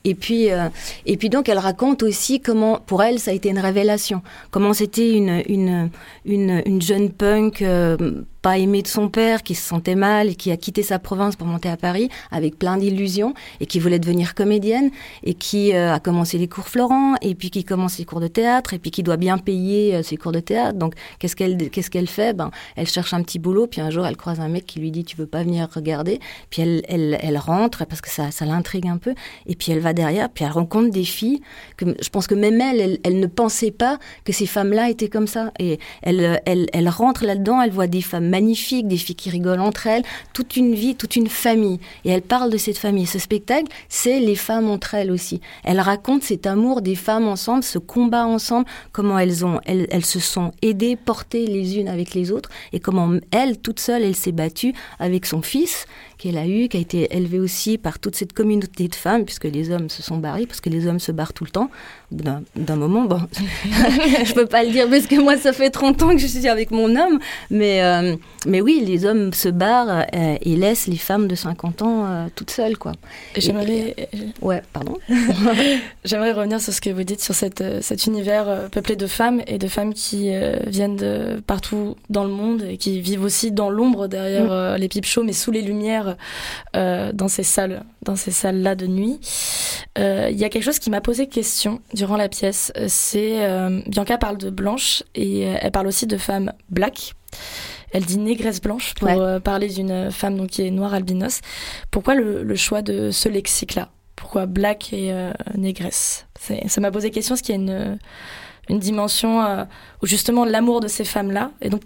Et 0.06 0.14
puis, 0.14 0.52
euh, 0.52 0.70
et 1.08 1.18
puis 1.18 1.30
donc, 1.30 1.50
elle 1.50 1.58
raconte 1.58 2.04
aussi 2.04 2.40
comment, 2.40 2.80
pour 2.86 3.02
elle, 3.02 3.20
ça 3.20 3.32
a 3.32 3.34
été 3.34 3.50
une 3.50 3.58
révélation. 3.58 4.22
Comment 4.52 4.74
c'était 4.74 5.14
une, 5.14 5.42
une, 5.48 5.90
une, 6.26 6.62
une 6.66 6.82
jeune 6.82 7.10
punk 7.10 7.64
euh, 7.64 7.98
pas 8.46 8.60
aimée 8.60 8.84
de 8.84 8.88
son 8.88 9.10
père, 9.10 9.42
qui 9.42 9.56
se 9.56 9.68
sentait 9.68 9.96
mal 9.96 10.30
et 10.30 10.36
qui 10.36 10.52
a 10.52 10.58
quitté 10.58 10.84
sa 10.84 11.00
province 11.00 11.36
pour 11.36 11.48
monter 11.48 11.68
à 11.68 11.78
Paris 11.78 12.10
avec 12.30 12.60
plein 12.60 12.78
d'illusions 12.78 13.34
et 13.60 13.66
qui 13.66 13.80
voulait 13.80 13.98
devenir 13.98 14.36
comédienne 14.36 14.92
et 15.24 15.34
qui 15.34 15.74
euh, 15.74 15.96
a 15.96 16.00
commencé 16.00 16.38
les 16.38 16.48
cours 16.48 16.68
Florent 16.68 17.16
et 17.24 17.34
puis 17.34 17.50
qui 17.50 17.64
commence 17.64 17.98
les 17.98 18.06
cours 18.06 18.20
de 18.20 18.28
théâtre 18.28 18.76
et 18.76 18.78
puis 18.78 18.92
qui 18.92 19.02
doit 19.02 19.18
bien 19.18 19.40
payer 19.40 19.96
euh, 19.96 20.04
ses 20.04 20.16
cours 20.16 20.32
de 20.32 20.42
théâtre. 20.42 20.78
Donc, 20.78 20.94
qu'est-ce 21.18 21.36
qu'elle 21.36 21.72
qu'est-ce 21.72 21.90
qu'elle 21.90 22.06
fait? 22.06 22.38
Ben, 22.38 22.52
elle 22.76 22.86
cherche 22.86 23.16
un 23.16 23.24
petit 23.24 23.40
boulot. 23.40 23.66
Puis 23.66 23.82
un 23.82 23.90
jour, 23.90 24.06
elle 24.06 24.16
croise 24.16 24.40
un 24.40 24.48
mec 24.48 24.68
qui 24.68 24.80
lui 24.80 24.92
dit 24.92 25.04
tu 25.04 25.16
veux 25.16 25.26
pas 25.26 25.42
venir 25.42 25.68
regarder? 25.74 26.20
Puis 26.52 26.62
elle, 26.62 26.84
elle, 26.88 27.18
elle 27.24 27.40
rentre 27.40 27.88
parce 27.88 28.02
que 28.02 28.12
ça, 28.12 28.30
ça 28.30 28.46
l'intrigue 28.46 28.88
un 28.88 28.98
peu. 28.98 29.16
Et 29.48 29.56
puis 29.56 29.72
elle 29.72 29.80
va 29.80 29.94
derrière. 29.94 30.30
Puis 30.30 30.46
elle 30.46 30.52
rencontre 30.52 30.92
des 30.92 31.04
filles 31.04 31.42
que 31.78 31.86
je 32.00 32.10
pense 32.10 32.28
que 32.28 32.36
même 32.36 32.62
elle, 32.62 32.80
elle, 32.80 33.00
elle 33.04 33.20
ne 33.20 33.26
pensait 33.26 33.72
pas 33.72 33.98
que 34.24 34.34
ces 34.34 34.46
femmes-là 34.46 34.92
étaient 34.92 35.10
comme 35.10 35.26
ça. 35.26 35.52
Et 35.58 35.80
elle, 36.04 36.40
elle, 36.46 36.68
elle 36.74 36.90
rentre 36.90 37.26
là-dedans. 37.26 37.60
Elle 37.60 37.72
voit 37.72 37.88
des 37.88 38.04
femmes 38.04 38.35
magnifiques, 38.36 38.88
des 38.88 38.98
filles 38.98 39.16
qui 39.16 39.30
rigolent 39.30 39.62
entre 39.62 39.88
elles, 39.88 40.04
toute 40.34 40.58
une 40.58 40.76
vie, 40.76 40.96
toute 40.96 41.16
une 41.16 41.30
famille. 41.30 41.80
Et 42.04 42.10
elle 42.10 42.22
parle 42.22 42.52
de 42.52 42.58
cette 42.58 42.78
famille. 42.78 43.06
Ce 43.06 43.20
spectacle, 43.20 43.72
c'est 43.88 44.20
les 44.20 44.36
femmes 44.36 44.70
entre 44.70 44.96
elles 44.96 45.12
aussi. 45.12 45.40
Elle 45.64 45.80
raconte 45.80 46.24
cet 46.24 46.46
amour 46.46 46.82
des 46.82 46.96
femmes 46.96 47.28
ensemble, 47.28 47.64
ce 47.64 47.80
combat 47.80 48.26
ensemble, 48.26 48.66
comment 48.92 49.18
elles 49.18 49.46
ont, 49.46 49.62
elles 49.66 50.06
se 50.06 50.20
sont 50.20 50.52
aidées, 50.62 50.98
portées 50.98 51.46
les 51.48 51.78
unes 51.78 51.88
avec 51.88 52.14
les 52.14 52.32
autres, 52.32 52.50
et 52.74 52.80
comment 52.80 53.10
elle, 53.32 53.58
toute 53.58 53.80
seule, 53.80 54.04
elle 54.04 54.16
s'est 54.16 54.34
battue 54.34 54.74
avec 55.00 55.26
son 55.26 55.42
fils, 55.42 55.86
qu'elle 56.18 56.38
a 56.38 56.48
eue, 56.48 56.68
qui 56.68 56.78
a 56.78 56.80
été 56.80 57.16
élevée 57.16 57.40
aussi 57.40 57.78
par 57.78 58.00
toute 58.00 58.16
cette 58.16 58.34
communauté 58.34 58.88
de 58.88 58.96
femmes, 58.96 59.26
puisque 59.26 59.46
les 59.46 59.72
hommes 59.72 59.90
se 59.90 60.02
sont 60.02 60.18
barrés, 60.18 60.46
parce 60.46 60.62
que 60.62 60.70
les 60.70 60.88
hommes 60.88 61.00
se 61.00 61.12
barrent 61.12 61.34
tout 61.34 61.44
le 61.44 61.50
temps. 61.50 61.70
D'un 62.12 62.76
moment, 62.76 63.06
bon, 63.06 63.20
je 64.24 64.34
peux 64.34 64.46
pas 64.46 64.64
le 64.64 64.72
dire 64.72 64.88
parce 64.90 65.08
que 65.08 65.20
moi, 65.20 65.38
ça 65.38 65.54
fait 65.54 65.70
30 65.70 66.04
ans 66.04 66.10
que 66.12 66.20
je 66.20 66.28
suis 66.28 66.48
avec 66.48 66.72
mon 66.72 66.96
homme, 66.96 67.20
mais, 67.50 67.84
euh, 67.84 68.16
mais 68.46 68.62
oui, 68.62 68.84
les 68.86 69.06
hommes 69.06 69.34
se 69.34 69.50
barrent 69.50 70.06
euh, 70.14 70.38
et 70.42 70.56
laissent 70.56 70.88
les 70.88 70.98
femmes 70.98 71.28
de 71.28 71.36
50 71.36 71.82
ans 71.82 72.06
euh, 72.06 72.28
toutes 72.36 72.52
seules, 72.52 72.78
quoi. 72.78 72.94
J'aimerais... 73.36 73.96
Ouais, 74.42 74.62
pardon. 74.72 74.98
J'aimerais 76.06 76.32
revenir 76.32 76.62
sur 76.62 76.74
ce 76.74 76.80
que 76.80 76.92
vous 76.92 77.04
dites 77.04 77.22
sur 77.22 77.34
cette, 77.34 77.64
cet 77.82 78.06
univers 78.06 78.70
peuplé 78.70 78.96
de 78.96 79.08
femmes 79.08 79.42
et 79.48 79.58
de 79.58 79.68
femmes 79.68 79.94
qui 79.94 80.32
viennent 80.68 80.96
de 80.96 81.42
partout 81.46 81.96
dans 82.10 82.24
le 82.24 82.30
monde 82.30 82.64
et 82.70 82.78
qui 82.78 83.02
vivent 83.02 83.24
aussi 83.24 83.52
dans 83.52 83.70
l'ombre 83.70 84.08
derrière 84.08 84.76
mm. 84.76 84.76
les 84.78 84.88
pipes 84.88 85.06
chauds, 85.06 85.24
mais 85.24 85.34
sous 85.34 85.52
les 85.52 85.62
lumières 85.62 86.05
dans 86.74 87.28
ces 87.28 87.44
salles, 87.44 87.84
dans 88.02 88.16
ces 88.16 88.32
salles-là 88.32 88.76
de 88.76 88.88
nuit. 88.88 89.20
Il 89.98 90.38
y 90.38 90.44
a 90.44 90.50
quelque 90.50 90.64
chose 90.64 90.80
qui 90.80 90.90
m'a 90.90 91.02
posé 91.02 91.28
question 91.28 91.82
durant 91.94 92.18
la 92.18 92.30
pièce. 92.30 92.72
C'est 92.88 93.48
Bianca 93.88 94.18
parle 94.18 94.38
de 94.38 94.50
blanche 94.50 95.04
et 95.16 95.42
elle 95.42 95.72
parle 95.72 95.88
aussi 95.88 96.08
de 96.08 96.18
femmes 96.18 96.52
black. 96.70 97.14
Elle 97.92 98.04
dit 98.04 98.18
négresse 98.18 98.62
blanche 98.62 98.94
pour 98.96 99.10
parler 99.44 99.70
d'une 99.70 100.12
femme 100.12 100.38
donc 100.38 100.50
qui 100.50 100.64
est 100.64 100.72
noire 100.72 100.94
albinos. 100.94 101.42
Pourquoi 101.92 102.16
le, 102.16 102.56
choix 102.56 102.82
de 102.82 103.12
ce 103.12 103.30
lexique-là? 103.30 103.90
Pourquoi 104.16 104.46
black 104.46 104.94
et 104.94 105.14
négresse? 105.56 106.28
Ça 106.68 106.82
m'a 106.82 106.92
posé 106.92 107.12
question, 107.12 107.36
ce 107.36 107.44
qu'il 107.44 107.56
y 107.56 107.58
a 107.58 107.62
une, 107.62 107.98
une 108.70 108.80
dimension 108.80 109.68
où 110.02 110.06
justement 110.06 110.46
l'amour 110.46 110.82
de 110.82 110.88
ces 110.88 111.06
femmes-là. 111.06 111.52
Et 111.62 111.70
donc, 111.70 111.82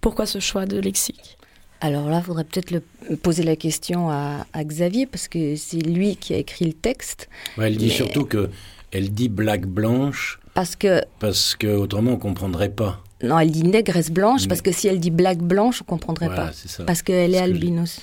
pourquoi 0.00 0.26
ce 0.26 0.40
choix 0.40 0.66
de 0.66 0.78
lexique? 0.78 1.38
Alors 1.82 2.08
là, 2.08 2.18
il 2.18 2.24
faudrait 2.24 2.44
peut-être 2.44 2.80
poser 3.22 3.42
la 3.42 3.56
question 3.56 4.08
à, 4.08 4.46
Xavier, 4.56 5.06
parce 5.06 5.26
que 5.26 5.56
c'est 5.56 5.80
lui 5.80 6.14
qui 6.16 6.32
a 6.32 6.36
écrit 6.38 6.64
le 6.64 6.72
texte. 6.72 7.28
elle 7.58 7.76
dit 7.76 7.90
surtout 7.90 8.24
que 8.24 8.48
elle 8.92 9.10
dit 9.10 9.28
black 9.28 9.66
blanche. 9.66 10.38
Parce 10.54 10.76
que. 10.76 11.02
Parce 11.18 11.56
que 11.56 11.66
autrement 11.66 12.12
on 12.12 12.18
comprendrait 12.18 12.68
pas. 12.68 13.02
Non, 13.22 13.38
elle 13.38 13.50
dit 13.50 13.64
négresse 13.64 14.10
blanche, 14.10 14.46
parce 14.46 14.62
que 14.62 14.70
si 14.70 14.86
elle 14.86 15.00
dit 15.00 15.10
black 15.10 15.38
blanche, 15.38 15.82
on 15.82 15.84
comprendrait 15.84 16.28
pas. 16.28 16.52
Ça. 16.52 16.84
Parce 16.84 17.02
qu'elle 17.02 17.34
est, 17.34 17.38
albinos. 17.38 18.00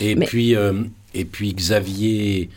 Et 0.00 0.16
puis, 0.16 0.56
euh, 0.56 0.82
et 1.12 1.26
puis 1.26 1.52
Xavier, 1.52 2.48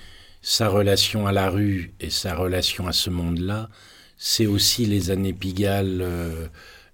sa 0.42 0.70
relation 0.70 1.28
à 1.28 1.34
la 1.34 1.50
rue 1.50 1.92
et 2.00 2.10
sa 2.10 2.36
relation 2.36 2.88
à 2.88 2.94
ce 2.94 3.10
monde-là, 3.10 3.70
c'est 4.18 4.46
aussi 4.46 4.86
les 4.86 5.12
années 5.12 5.34
Pigalle. 5.34 6.00
Euh, 6.02 6.48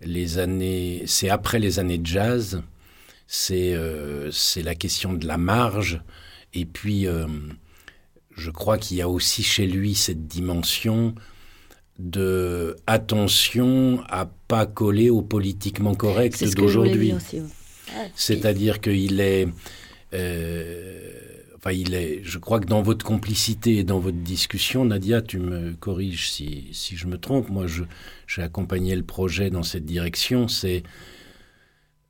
les 0.05 0.37
années, 0.37 1.03
c'est 1.05 1.29
après 1.29 1.59
les 1.59 1.79
années 1.79 1.97
de 1.97 2.05
jazz, 2.05 2.61
c'est 3.27 3.73
euh, 3.73 4.31
la 4.57 4.75
question 4.75 5.13
de 5.13 5.25
la 5.25 5.37
marge, 5.37 6.01
et 6.53 6.65
puis 6.65 7.07
euh, 7.07 7.27
je 8.35 8.51
crois 8.51 8.77
qu'il 8.77 8.97
y 8.97 9.01
a 9.01 9.09
aussi 9.09 9.43
chez 9.43 9.65
lui 9.65 9.95
cette 9.95 10.27
dimension 10.27 11.15
de 11.99 12.75
attention 12.87 14.03
à 14.09 14.25
pas 14.47 14.65
coller 14.65 15.09
au 15.09 15.21
politiquement 15.21 15.95
correct 15.95 16.43
d'aujourd'hui. 16.55 17.13
C'est-à-dire 18.15 18.81
qu'il 18.81 19.19
est, 19.19 19.47
euh, 20.13 21.11
enfin 21.63 21.73
il 21.73 21.93
est, 21.93 22.19
je 22.23 22.39
crois 22.39 22.59
que 22.59 22.65
dans 22.65 22.81
votre 22.81 23.05
complicité 23.05 23.77
et 23.77 23.83
dans 23.85 23.99
votre 23.99 24.17
discussion, 24.17 24.83
Nadia, 24.83 25.21
tu 25.21 25.39
me 25.39 25.71
corriges 25.73 26.29
si, 26.29 26.67
si 26.73 26.97
je 26.97 27.07
me 27.07 27.17
trompe. 27.17 27.49
Moi, 27.49 27.67
j'ai 28.27 28.41
accompagné 28.41 28.93
le 28.97 29.03
projet 29.03 29.49
dans 29.49 29.63
cette 29.63 29.85
direction, 29.85 30.49
c'est 30.49 30.83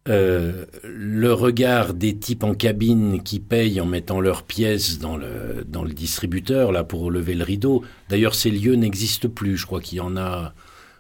euh, 0.10 0.66
le 0.84 1.34
regard 1.34 1.94
des 1.94 2.18
types 2.18 2.44
en 2.44 2.56
cabine 2.56 3.22
qui 3.22 3.40
payent 3.40 3.80
en 3.80 3.86
mettant 3.86 4.20
leurs 4.20 4.42
pièces 4.44 4.98
dans 4.98 5.18
le, 5.18 5.64
dans 5.68 5.84
le 5.84 5.94
distributeur, 5.94 6.72
là, 6.72 6.84
pour 6.84 7.12
lever 7.12 7.36
le 7.36 7.44
rideau. 7.44 7.84
D'ailleurs, 8.10 8.34
ces 8.34 8.50
lieux 8.50 8.76
n'existent 8.76 9.30
plus. 9.30 9.56
Je 9.56 9.68
crois 9.68 9.82
qu'il 9.82 10.00
y 10.00 10.02
en 10.02 10.18
a, 10.18 10.56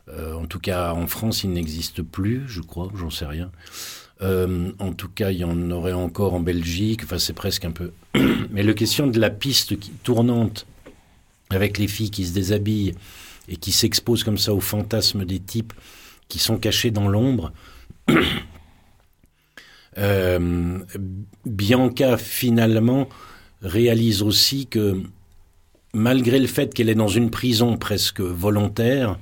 euh, 0.09 0.33
en 0.35 0.45
tout 0.45 0.59
cas 0.59 0.93
en 0.93 1.07
France, 1.07 1.43
ils 1.43 1.51
n'existent 1.51 2.03
plus, 2.03 2.43
je 2.47 2.61
crois, 2.61 2.91
j'en 2.95 3.09
sais 3.09 3.25
rien. 3.25 3.51
Euh, 4.23 4.71
en 4.79 4.93
tout 4.93 5.09
cas, 5.09 5.31
il 5.31 5.37
y 5.37 5.43
en 5.43 5.69
aurait 5.71 5.93
encore 5.93 6.33
en 6.33 6.39
Belgique. 6.39 7.01
Enfin, 7.03 7.19
c'est 7.19 7.33
presque 7.33 7.65
un 7.65 7.71
peu. 7.71 7.91
Mais 8.51 8.63
la 8.63 8.73
question 8.73 9.07
de 9.07 9.19
la 9.19 9.29
piste 9.29 9.77
qui, 9.79 9.91
tournante 10.03 10.65
avec 11.49 11.77
les 11.77 11.87
filles 11.87 12.09
qui 12.09 12.25
se 12.25 12.33
déshabillent 12.33 12.95
et 13.49 13.57
qui 13.57 13.71
s'expose 13.71 14.23
comme 14.23 14.37
ça 14.37 14.53
au 14.53 14.61
fantasme 14.61 15.25
des 15.25 15.39
types 15.39 15.73
qui 16.29 16.39
sont 16.39 16.57
cachés 16.57 16.91
dans 16.91 17.07
l'ombre. 17.07 17.51
Euh, 19.99 20.79
Bianca 21.45 22.17
finalement 22.17 23.07
réalise 23.61 24.23
aussi 24.23 24.65
que 24.65 25.03
malgré 25.93 26.39
le 26.39 26.47
fait 26.47 26.73
qu'elle 26.73 26.89
est 26.89 26.95
dans 26.95 27.07
une 27.07 27.29
prison 27.29 27.77
presque 27.77 28.19
volontaire, 28.19 29.19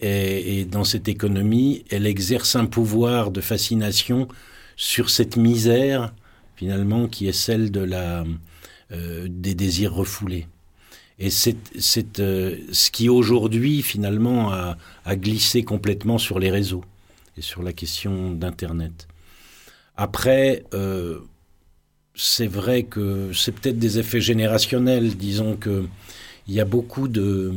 et, 0.00 0.64
dans 0.64 0.84
cette 0.84 1.08
économie, 1.08 1.84
elle 1.90 2.06
exerce 2.06 2.56
un 2.56 2.66
pouvoir 2.66 3.30
de 3.30 3.40
fascination 3.40 4.28
sur 4.76 5.10
cette 5.10 5.36
misère 5.36 6.12
finalement 6.56 7.08
qui 7.08 7.26
est 7.28 7.32
celle 7.32 7.70
de 7.70 7.80
la, 7.80 8.24
euh, 8.92 9.26
des 9.28 9.54
désirs 9.54 9.94
refoulés. 9.94 10.46
Et 11.18 11.30
c'est 11.30 11.56
euh, 12.18 12.56
ce 12.72 12.90
qui 12.90 13.08
aujourd'hui 13.08 13.82
finalement 13.82 14.52
a, 14.52 14.76
glissé 15.16 15.62
complètement 15.62 16.18
sur 16.18 16.38
les 16.38 16.50
réseaux 16.50 16.84
et 17.36 17.42
sur 17.42 17.62
la 17.62 17.72
question 17.72 18.32
d'Internet. 18.32 19.06
Après, 19.96 20.64
euh, 20.74 21.20
c'est 22.16 22.48
vrai 22.48 22.82
que 22.82 23.32
c'est 23.32 23.52
peut-être 23.52 23.78
des 23.78 23.98
effets 23.98 24.20
générationnels. 24.20 25.16
Disons 25.16 25.56
que 25.56 25.86
il 26.46 26.54
y 26.54 26.60
a 26.60 26.64
beaucoup 26.64 27.08
de 27.08 27.52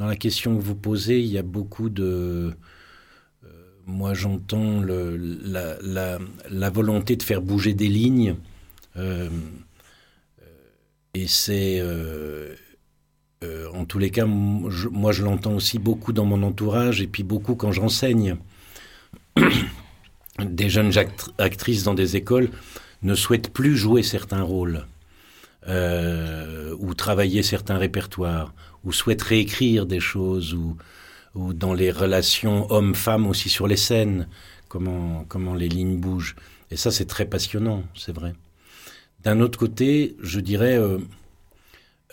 dans 0.00 0.06
la 0.06 0.16
question 0.16 0.56
que 0.56 0.62
vous 0.62 0.74
posez, 0.74 1.20
il 1.20 1.26
y 1.26 1.36
a 1.36 1.42
beaucoup 1.42 1.90
de 1.90 2.54
euh, 3.44 3.48
moi 3.86 4.14
j'entends 4.14 4.80
la, 4.80 6.70
volonté 6.70 7.16
de 7.16 7.22
faire 7.22 7.42
bouger 7.42 7.74
des 7.74 7.88
lignes. 7.88 8.34
et 11.14 11.26
c'est 11.26 11.80
euh, 11.80 12.56
en 13.74 13.84
tous 13.84 13.98
les 13.98 14.10
cas, 14.10 14.24
moi 14.24 15.12
je 15.12 15.22
l'entends 15.22 15.54
aussi 15.54 15.78
beaucoup 15.78 16.14
dans 16.14 16.24
mon 16.24 16.42
entourage 16.42 17.02
et 17.02 17.06
puis 17.06 17.22
beaucoup 17.22 17.54
quand 17.54 17.72
j'enseigne. 17.72 18.36
des 20.38 20.70
jeunes 20.70 20.92
actrices 21.36 21.82
dans 21.82 21.92
des 21.92 22.16
écoles 22.16 22.48
ne 23.02 23.14
souhaitent 23.14 23.52
plus 23.52 23.76
jouer 23.76 24.02
certains 24.02 24.42
rôles 24.42 24.86
euh, 25.68 26.74
ou 26.78 26.94
travailler 26.94 27.42
certains 27.42 27.76
répertoires 27.76 28.54
ou 28.84 28.92
souhaitent 28.92 29.22
réécrire 29.22 29.86
des 29.86 30.00
choses 30.00 30.54
ou, 30.54 30.76
ou 31.34 31.52
dans 31.52 31.74
les 31.74 31.90
relations 31.90 32.70
hommes-femmes 32.70 33.26
aussi 33.26 33.48
sur 33.48 33.66
les 33.66 33.76
scènes, 33.76 34.28
comment, 34.68 35.24
comment 35.28 35.54
les 35.54 35.68
lignes 35.68 35.98
bougent. 35.98 36.36
Et 36.70 36.76
ça 36.76 36.90
c'est 36.90 37.06
très 37.06 37.26
passionnant, 37.26 37.84
c'est 37.94 38.12
vrai. 38.12 38.34
D'un 39.22 39.40
autre 39.40 39.58
côté, 39.58 40.16
je 40.20 40.40
dirais... 40.40 40.76
Euh, 40.76 40.98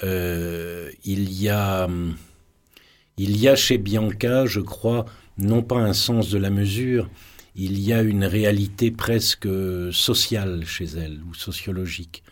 euh, 0.04 0.92
il, 1.04 1.32
y 1.34 1.50
a, 1.50 1.88
il 3.18 3.38
y 3.38 3.48
a 3.48 3.56
chez 3.56 3.78
Bianca, 3.78 4.46
je 4.46 4.60
crois, 4.60 5.06
non 5.38 5.64
pas 5.64 5.78
un 5.78 5.94
sens 5.94 6.30
de 6.30 6.38
la 6.38 6.50
mesure, 6.50 7.10
il 7.56 7.80
y 7.80 7.94
a 7.94 8.02
une 8.02 8.26
réalité 8.26 8.92
presque 8.92 9.50
sociale 9.92 10.66
chez 10.66 10.86
elle, 10.86 11.22
ou 11.28 11.34
sociologique. 11.34 12.24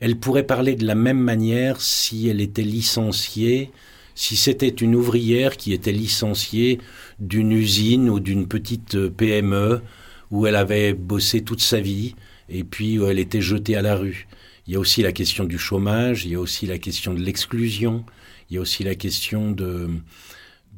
Elle 0.00 0.16
pourrait 0.16 0.46
parler 0.46 0.74
de 0.76 0.86
la 0.86 0.94
même 0.94 1.20
manière 1.20 1.80
si 1.82 2.28
elle 2.28 2.40
était 2.40 2.62
licenciée, 2.62 3.70
si 4.14 4.36
c'était 4.36 4.68
une 4.68 4.94
ouvrière 4.94 5.58
qui 5.58 5.74
était 5.74 5.92
licenciée 5.92 6.80
d'une 7.18 7.52
usine 7.52 8.08
ou 8.08 8.18
d'une 8.18 8.48
petite 8.48 9.08
PME 9.08 9.82
où 10.30 10.46
elle 10.46 10.56
avait 10.56 10.94
bossé 10.94 11.42
toute 11.42 11.60
sa 11.60 11.80
vie 11.80 12.14
et 12.48 12.64
puis 12.64 12.98
où 12.98 13.06
elle 13.06 13.18
était 13.18 13.42
jetée 13.42 13.76
à 13.76 13.82
la 13.82 13.94
rue. 13.94 14.26
Il 14.66 14.72
y 14.72 14.76
a 14.76 14.80
aussi 14.80 15.02
la 15.02 15.12
question 15.12 15.44
du 15.44 15.58
chômage, 15.58 16.24
il 16.24 16.32
y 16.32 16.34
a 16.34 16.40
aussi 16.40 16.66
la 16.66 16.78
question 16.78 17.12
de 17.12 17.20
l'exclusion, 17.20 18.04
il 18.48 18.54
y 18.54 18.58
a 18.58 18.60
aussi 18.60 18.84
la 18.84 18.94
question 18.94 19.50
de, 19.50 19.88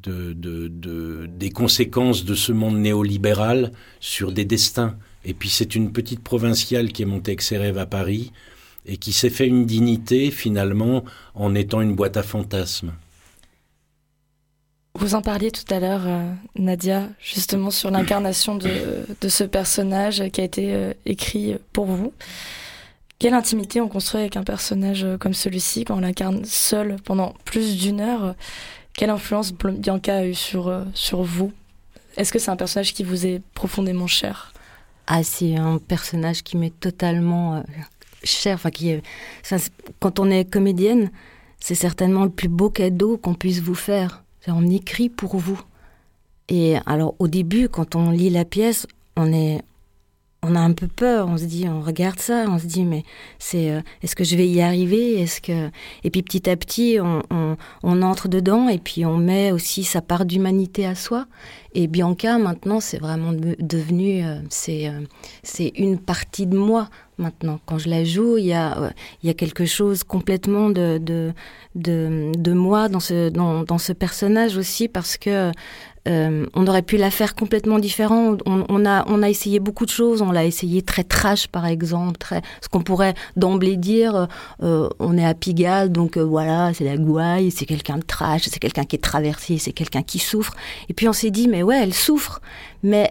des 0.04 1.50
conséquences 1.50 2.24
de 2.24 2.34
ce 2.34 2.52
monde 2.52 2.78
néolibéral 2.78 3.72
sur 4.00 4.32
des 4.32 4.44
destins. 4.44 4.96
Et 5.24 5.34
puis 5.34 5.48
c'est 5.48 5.74
une 5.74 5.92
petite 5.92 6.20
provinciale 6.20 6.90
qui 6.90 7.02
est 7.02 7.06
montée 7.06 7.32
avec 7.32 7.42
ses 7.42 7.58
rêves 7.58 7.78
à 7.78 7.86
Paris 7.86 8.32
et 8.86 8.96
qui 8.96 9.12
s'est 9.12 9.30
fait 9.30 9.46
une 9.46 9.66
dignité 9.66 10.30
finalement 10.30 11.04
en 11.34 11.54
étant 11.54 11.80
une 11.80 11.94
boîte 11.94 12.16
à 12.16 12.22
fantasmes. 12.22 12.92
Vous 14.94 15.14
en 15.14 15.22
parliez 15.22 15.50
tout 15.50 15.64
à 15.72 15.80
l'heure, 15.80 16.02
euh, 16.06 16.32
Nadia, 16.56 17.08
justement 17.18 17.70
sur 17.70 17.90
l'incarnation 17.90 18.56
de, 18.56 19.06
ce 19.26 19.44
personnage 19.44 20.28
qui 20.30 20.40
a 20.42 20.44
été 20.44 20.74
euh, 20.74 20.92
écrit 21.06 21.56
pour 21.72 21.86
vous. 21.86 22.12
Quelle 23.22 23.34
intimité 23.34 23.80
on 23.80 23.86
construit 23.86 24.20
avec 24.20 24.36
un 24.36 24.42
personnage 24.42 25.04
euh, 25.04 25.16
comme 25.16 25.32
celui-ci 25.32 25.84
quand 25.84 25.94
on 25.94 26.00
l'incarne 26.00 26.44
seul 26.44 26.96
pendant 27.04 27.36
plus 27.44 27.76
d'une 27.76 28.00
heure? 28.00 28.34
Quelle 28.96 29.10
influence 29.10 29.52
Bianca 29.52 30.16
a 30.16 30.26
eu 30.26 30.34
sur, 30.34 30.66
euh, 30.66 30.82
sur 30.92 31.22
vous? 31.22 31.52
Est-ce 32.16 32.32
que 32.32 32.40
c'est 32.40 32.50
un 32.50 32.56
personnage 32.56 32.92
qui 32.92 33.04
vous 33.04 33.24
est 33.24 33.40
profondément 33.54 34.08
cher? 34.08 34.52
Ah, 35.06 35.22
c'est 35.22 35.54
un 35.54 35.78
personnage 35.78 36.42
qui 36.42 36.56
m'est 36.56 36.76
totalement 36.80 37.58
euh, 37.58 37.60
cher. 38.24 38.54
Enfin, 38.54 38.70
qui 38.70 38.94
quand 40.00 40.18
on 40.18 40.30
est 40.30 40.44
comédienne, 40.44 41.10
c'est 41.60 41.74
certainement 41.74 42.24
le 42.24 42.30
plus 42.30 42.48
beau 42.48 42.70
cadeau 42.70 43.16
qu'on 43.16 43.34
puisse 43.34 43.60
vous 43.60 43.74
faire. 43.74 44.24
On 44.46 44.68
écrit 44.68 45.08
pour 45.08 45.36
vous. 45.36 45.60
Et 46.48 46.76
alors, 46.86 47.14
au 47.18 47.28
début, 47.28 47.68
quand 47.68 47.94
on 47.94 48.10
lit 48.10 48.30
la 48.30 48.44
pièce, 48.44 48.86
on 49.16 49.32
est, 49.32 49.62
on 50.44 50.56
a 50.56 50.60
un 50.60 50.72
peu 50.72 50.88
peur. 50.88 51.28
On 51.28 51.38
se 51.38 51.44
dit, 51.44 51.66
on 51.68 51.80
regarde 51.80 52.18
ça, 52.18 52.44
on 52.48 52.58
se 52.58 52.66
dit, 52.66 52.84
mais 52.84 53.04
c'est, 53.38 53.70
euh, 53.70 53.80
est-ce 54.02 54.16
que 54.16 54.24
je 54.24 54.36
vais 54.36 54.48
y 54.48 54.60
arriver? 54.60 55.20
Est-ce 55.20 55.40
que 55.40 55.70
Et 56.02 56.10
puis 56.10 56.22
petit 56.22 56.50
à 56.50 56.56
petit, 56.56 56.98
on, 57.00 57.22
on, 57.82 58.02
entre 58.02 58.26
dedans 58.26 58.68
et 58.68 58.78
puis 58.78 59.06
on 59.06 59.16
met 59.18 59.52
aussi 59.52 59.84
sa 59.84 60.02
part 60.02 60.24
d'humanité 60.24 60.84
à 60.84 60.96
soi. 60.96 61.26
Et 61.74 61.86
Bianca, 61.86 62.38
maintenant, 62.38 62.80
c'est 62.80 62.98
vraiment 62.98 63.32
devenu, 63.32 64.24
euh, 64.24 64.40
c'est, 64.50 64.88
euh, 64.88 65.00
c'est 65.44 65.72
une 65.76 65.98
partie 65.98 66.46
de 66.46 66.58
moi 66.58 66.88
maintenant. 67.18 67.60
Quand 67.64 67.78
je 67.78 67.88
la 67.88 68.04
joue, 68.04 68.36
il 68.36 68.46
y 68.46 68.52
a, 68.52 68.92
il 69.22 69.28
y 69.28 69.30
a 69.30 69.34
quelque 69.34 69.64
chose 69.64 70.02
complètement 70.02 70.70
de, 70.70 70.98
de, 70.98 71.32
de, 71.76 72.32
de 72.36 72.52
moi 72.52 72.88
dans 72.88 73.00
ce, 73.00 73.28
dans, 73.28 73.62
dans, 73.62 73.78
ce 73.78 73.92
personnage 73.92 74.56
aussi 74.56 74.88
parce 74.88 75.16
que 75.16 75.52
euh, 76.08 76.46
on 76.54 76.66
aurait 76.66 76.82
pu 76.82 76.96
la 76.96 77.10
faire 77.10 77.34
complètement 77.34 77.78
différent. 77.78 78.36
On, 78.46 78.86
a, 78.86 79.04
on 79.08 79.22
a 79.22 79.28
essayé 79.28 79.60
beaucoup 79.60 79.86
de 79.86 79.90
choses. 79.90 80.22
On 80.22 80.32
l'a 80.32 80.44
essayé 80.44 80.82
très 80.82 81.04
trash, 81.04 81.46
par 81.46 81.66
exemple, 81.66 82.18
très, 82.18 82.42
ce 82.60 82.68
qu'on 82.68 82.82
pourrait 82.82 83.14
d'emblée 83.36 83.76
dire. 83.76 84.28
Euh, 84.62 84.88
on 84.98 85.16
est 85.16 85.24
à 85.24 85.34
Pigalle, 85.34 85.92
donc 85.92 86.16
euh, 86.16 86.24
voilà, 86.24 86.72
c'est 86.74 86.84
la 86.84 86.96
gouaille, 86.96 87.50
c'est 87.50 87.66
quelqu'un 87.66 87.98
de 87.98 88.02
trash, 88.02 88.42
c'est 88.44 88.58
quelqu'un 88.58 88.84
qui 88.84 88.96
est 88.96 89.00
traversé, 89.00 89.58
c'est 89.58 89.72
quelqu'un 89.72 90.02
qui 90.02 90.18
souffre. 90.18 90.54
Et 90.88 90.94
puis 90.94 91.08
on 91.08 91.12
s'est 91.12 91.30
dit, 91.30 91.48
mais 91.48 91.62
ouais, 91.62 91.80
elle 91.80 91.94
souffre, 91.94 92.40
mais 92.82 93.10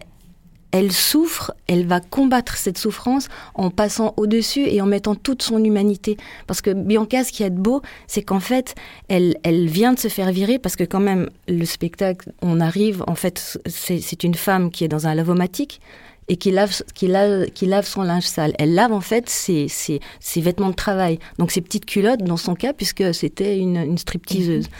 elle 0.71 0.91
souffre, 0.91 1.53
elle 1.67 1.85
va 1.85 1.99
combattre 1.99 2.55
cette 2.55 2.77
souffrance 2.77 3.27
en 3.55 3.69
passant 3.69 4.13
au-dessus 4.17 4.65
et 4.67 4.81
en 4.81 4.85
mettant 4.85 5.15
toute 5.15 5.41
son 5.41 5.63
humanité. 5.63 6.17
Parce 6.47 6.61
que 6.61 6.71
Bianca, 6.71 7.23
ce 7.23 7.31
qui 7.31 7.43
est 7.43 7.49
beau, 7.49 7.81
c'est 8.07 8.21
qu'en 8.21 8.39
fait, 8.39 8.75
elle, 9.07 9.37
elle 9.43 9.67
vient 9.67 9.93
de 9.93 9.99
se 9.99 10.07
faire 10.07 10.31
virer 10.31 10.59
parce 10.59 10.75
que 10.75 10.83
quand 10.83 10.99
même, 10.99 11.29
le 11.47 11.65
spectacle, 11.65 12.31
on 12.41 12.59
arrive, 12.59 13.03
en 13.07 13.15
fait, 13.15 13.59
c'est 13.65 14.23
une 14.23 14.35
femme 14.35 14.71
qui 14.71 14.83
est 14.83 14.87
dans 14.87 15.07
un 15.07 15.15
lavomatique 15.15 15.81
et 16.27 16.37
qui 16.37 16.51
lave, 16.51 16.81
qui, 16.93 17.07
lave, 17.07 17.47
qui 17.47 17.65
lave 17.65 17.85
son 17.85 18.03
linge 18.03 18.23
sale. 18.23 18.53
Elle 18.57 18.73
lave 18.73 18.93
en 18.93 19.01
fait 19.01 19.29
ses, 19.29 19.67
ses, 19.67 19.99
ses, 20.21 20.39
vêtements 20.39 20.69
de 20.69 20.75
travail, 20.75 21.19
donc 21.37 21.51
ses 21.51 21.59
petites 21.59 21.85
culottes 21.85 22.23
dans 22.23 22.37
son 22.37 22.55
cas, 22.55 22.71
puisque 22.71 23.13
c'était 23.13 23.57
une, 23.57 23.75
une 23.75 23.97
stripteaseuse. 23.97 24.67
Mhm. 24.67 24.71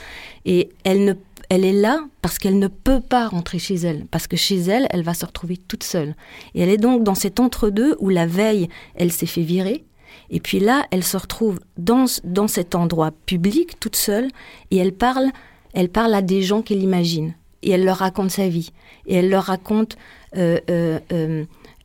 Et 0.46 0.70
elle 0.86 1.04
ne 1.04 1.14
elle 1.52 1.66
est 1.66 1.74
là 1.74 2.06
parce 2.22 2.40
qu'elle 2.40 2.60
ne 2.60 2.70
peut 2.70 3.02
pas 3.02 3.28
rentrer 3.28 3.60
chez 3.60 3.76
elle, 3.76 4.06
parce 4.06 4.26
que 4.26 4.38
chez 4.38 4.56
elle, 4.56 4.88
elle 4.90 5.04
va 5.04 5.14
se 5.14 5.26
retrouver 5.26 5.58
toute 5.58 5.84
seule. 5.84 6.16
Et 6.56 6.62
elle 6.62 6.70
est 6.70 6.78
donc 6.78 7.04
dans 7.04 7.14
cet 7.14 7.42
entre-deux 7.42 7.98
où 8.00 8.08
la 8.08 8.26
veille, 8.26 8.70
elle 8.96 9.12
s'est 9.12 9.26
fait 9.26 9.42
virer, 9.42 9.84
et 10.30 10.40
puis 10.40 10.62
là, 10.62 10.86
elle 10.92 11.04
se 11.04 11.18
retrouve 11.18 11.60
dans, 11.78 12.06
dans 12.24 12.48
cet 12.48 12.74
endroit 12.74 13.12
public, 13.26 13.78
toute 13.82 13.98
seule, 13.98 14.30
et 14.72 14.78
elle 14.78 14.94
parle, 14.94 15.28
elle 15.74 15.90
parle 15.90 16.14
à 16.14 16.22
des 16.22 16.42
gens 16.42 16.62
qu'elle 16.62 16.82
imagine, 16.82 17.34
et 17.64 17.72
elle 17.72 17.84
leur 17.84 17.98
raconte 17.98 18.32
sa 18.32 18.48
vie, 18.48 18.72
et 19.06 19.16
elle 19.16 19.30
leur 19.30 19.44
raconte 19.44 19.98
euh, 20.38 20.58
euh, 20.70 21.00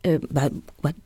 euh, 0.06 0.18
bah, 0.30 0.49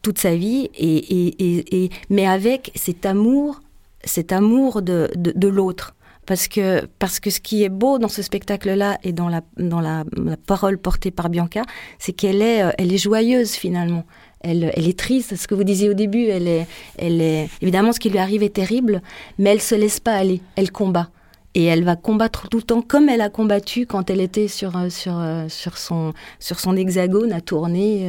toute 0.03 0.19
sa 0.19 0.37
vie, 0.37 0.69
et, 0.75 1.85
et, 1.85 1.91
mais 2.11 2.27
avec 2.27 2.73
cet 2.75 3.07
amour, 3.07 3.63
cet 4.05 4.33
amour 4.33 4.83
de, 4.83 5.11
de 5.17 5.49
l'autre 5.49 5.95
parce 6.27 6.49
que, 6.49 6.87
parce 6.99 7.21
que 7.21 7.31
ce 7.31 7.41
qui 7.41 7.65
est 7.65 7.69
beau 7.69 7.99
dans 7.99 8.09
ce 8.09 8.23
spectacle-là 8.23 8.99
et 9.03 9.13
dans, 9.13 9.29
la, 9.29 9.43
dans 9.57 9.81
la, 9.81 10.05
parole 10.47 10.79
portée 10.79 11.11
par 11.11 11.29
Bianca, 11.29 11.63
c'est 11.99 12.13
qu'elle 12.13 12.43
est, 12.43 12.63
euh, 12.63 12.71
elle 12.79 12.93
est 12.93 12.99
joyeuse 12.99 13.53
finalement. 13.53 14.05
Elle, 14.43 14.73
elle 14.75 14.89
est 14.89 14.99
triste, 14.99 15.37
ce 15.37 15.47
que 15.47 15.55
vous 15.55 15.65
disiez 15.65 15.91
au 15.91 15.95
début, 15.95 16.27
elle 16.27 16.49
est, 16.49 16.67
elle 16.99 17.21
est, 17.21 17.49
évidemment 17.61 17.93
ce 17.93 18.01
qui 18.01 18.11
lui 18.11 18.19
arrive 18.19 18.43
est 18.43 18.55
terrible, 18.55 19.03
mais 19.39 19.51
elle 19.51 19.61
se 19.61 19.75
laisse 19.75 20.01
pas 20.01 20.15
aller, 20.15 20.41
elle 20.57 20.71
combat. 20.71 21.11
Et 21.55 21.65
elle 21.65 21.83
va 21.83 21.97
combattre 21.97 22.49
tout 22.49 22.59
le 22.59 22.63
temps 22.63 22.81
comme 22.81 23.09
elle 23.09 23.23
a 23.23 23.29
combattu 23.29 23.85
quand 23.85 24.09
elle 24.09 24.21
était 24.21 24.47
sur, 24.47 24.77
euh, 24.77 24.89
sur, 24.89 25.19
euh, 25.19 25.49
sur, 25.49 25.79
son, 25.79 26.13
sur 26.39 26.61
son 26.61 26.77
hexagone 26.77 27.33
à 27.33 27.41
tourner 27.41 28.09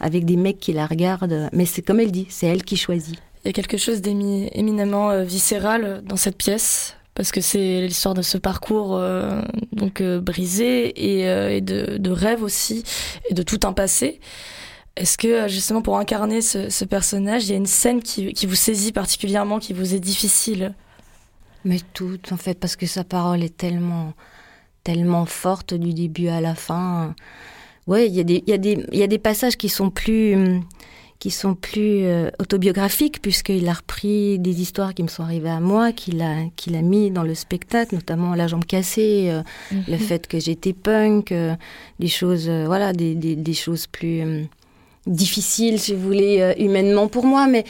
avec 0.00 0.24
des 0.24 0.36
mecs 0.36 0.58
qui 0.58 0.72
la 0.72 0.86
regardent. 0.86 1.48
Mais 1.52 1.66
c'est 1.66 1.82
comme 1.82 2.00
elle 2.00 2.10
dit, 2.10 2.26
c'est 2.30 2.48
elle 2.48 2.64
qui 2.64 2.76
choisit. 2.76 3.16
Il 3.44 3.48
y 3.48 3.50
a 3.50 3.52
quelque 3.52 3.76
chose 3.76 4.02
d'éminemment 4.02 5.22
viscéral 5.22 6.02
dans 6.04 6.16
cette 6.16 6.36
pièce 6.36 6.96
parce 7.14 7.32
que 7.32 7.40
c'est 7.40 7.82
l'histoire 7.82 8.14
de 8.14 8.22
ce 8.22 8.38
parcours 8.38 8.96
euh, 8.96 9.42
donc 9.72 10.00
euh, 10.00 10.20
brisé 10.20 11.18
et, 11.18 11.28
euh, 11.28 11.60
de, 11.60 11.98
de, 11.98 12.10
rêve 12.10 12.42
aussi 12.42 12.84
et 13.28 13.34
de 13.34 13.42
tout 13.42 13.60
un 13.64 13.72
passé. 13.72 14.20
Est-ce 14.96 15.16
que 15.18 15.48
justement 15.48 15.82
pour 15.82 15.98
incarner 15.98 16.40
ce, 16.42 16.84
personnage, 16.84 17.44
il 17.46 17.50
y 17.50 17.54
a 17.54 17.56
une 17.56 17.66
scène 17.66 18.02
qui, 18.02 18.34
vous 18.46 18.54
saisit 18.54 18.92
particulièrement, 18.92 19.58
qui 19.58 19.72
vous 19.72 19.94
est 19.94 20.00
difficile? 20.00 20.74
Mais 21.64 21.78
tout 21.94 22.18
en 22.30 22.36
fait, 22.36 22.54
parce 22.58 22.76
que 22.76 22.86
sa 22.86 23.04
parole 23.04 23.42
est 23.42 23.56
tellement 23.56 24.14
tellement 24.82 25.26
forte 25.26 25.74
du 25.74 25.92
début 25.92 26.28
à 26.28 26.40
la 26.40 26.54
fin. 26.54 27.14
Ouais, 27.86 28.06
il 28.06 28.14
y, 28.14 28.20
a 28.20 28.24
des, 28.24 28.42
y 28.46 28.52
a 28.52 28.58
des, 28.58 28.86
y 28.92 29.02
a 29.02 29.06
des 29.06 29.18
passages 29.18 29.56
qui 29.56 29.68
sont 29.68 29.90
plus 29.90 30.34
hum, 30.34 30.64
qui 31.20 31.30
sont 31.30 31.54
plus 31.54 32.04
euh, 32.04 32.30
autobiographiques, 32.38 33.20
puisqu'il 33.20 33.68
a 33.68 33.74
repris 33.74 34.38
des 34.38 34.62
histoires 34.62 34.94
qui 34.94 35.02
me 35.02 35.08
sont 35.08 35.22
arrivées 35.22 35.50
à 35.50 35.60
moi, 35.60 35.92
qu'il 35.92 36.22
a, 36.22 36.46
qu'il 36.56 36.74
a 36.74 36.80
mis 36.80 37.10
dans 37.10 37.22
le 37.22 37.34
spectacle, 37.34 37.94
notamment 37.94 38.34
La 38.34 38.46
jambe 38.46 38.64
cassée, 38.64 39.28
euh, 39.30 39.42
le 39.86 39.96
mhm. 39.96 39.98
fait 39.98 40.26
que 40.26 40.40
j'étais 40.40 40.72
punk, 40.72 41.30
euh, 41.30 41.54
des 41.98 42.08
choses, 42.08 42.48
voilà, 42.48 42.94
des, 42.94 43.14
des, 43.14 43.36
des, 43.36 43.52
choses 43.52 43.86
plus 43.86 44.48
difficiles, 45.06 45.78
si 45.78 45.94
vous 45.94 46.00
voulez, 46.00 46.54
humainement 46.58 47.06
pour 47.06 47.26
moi, 47.26 47.46
mais, 47.46 47.64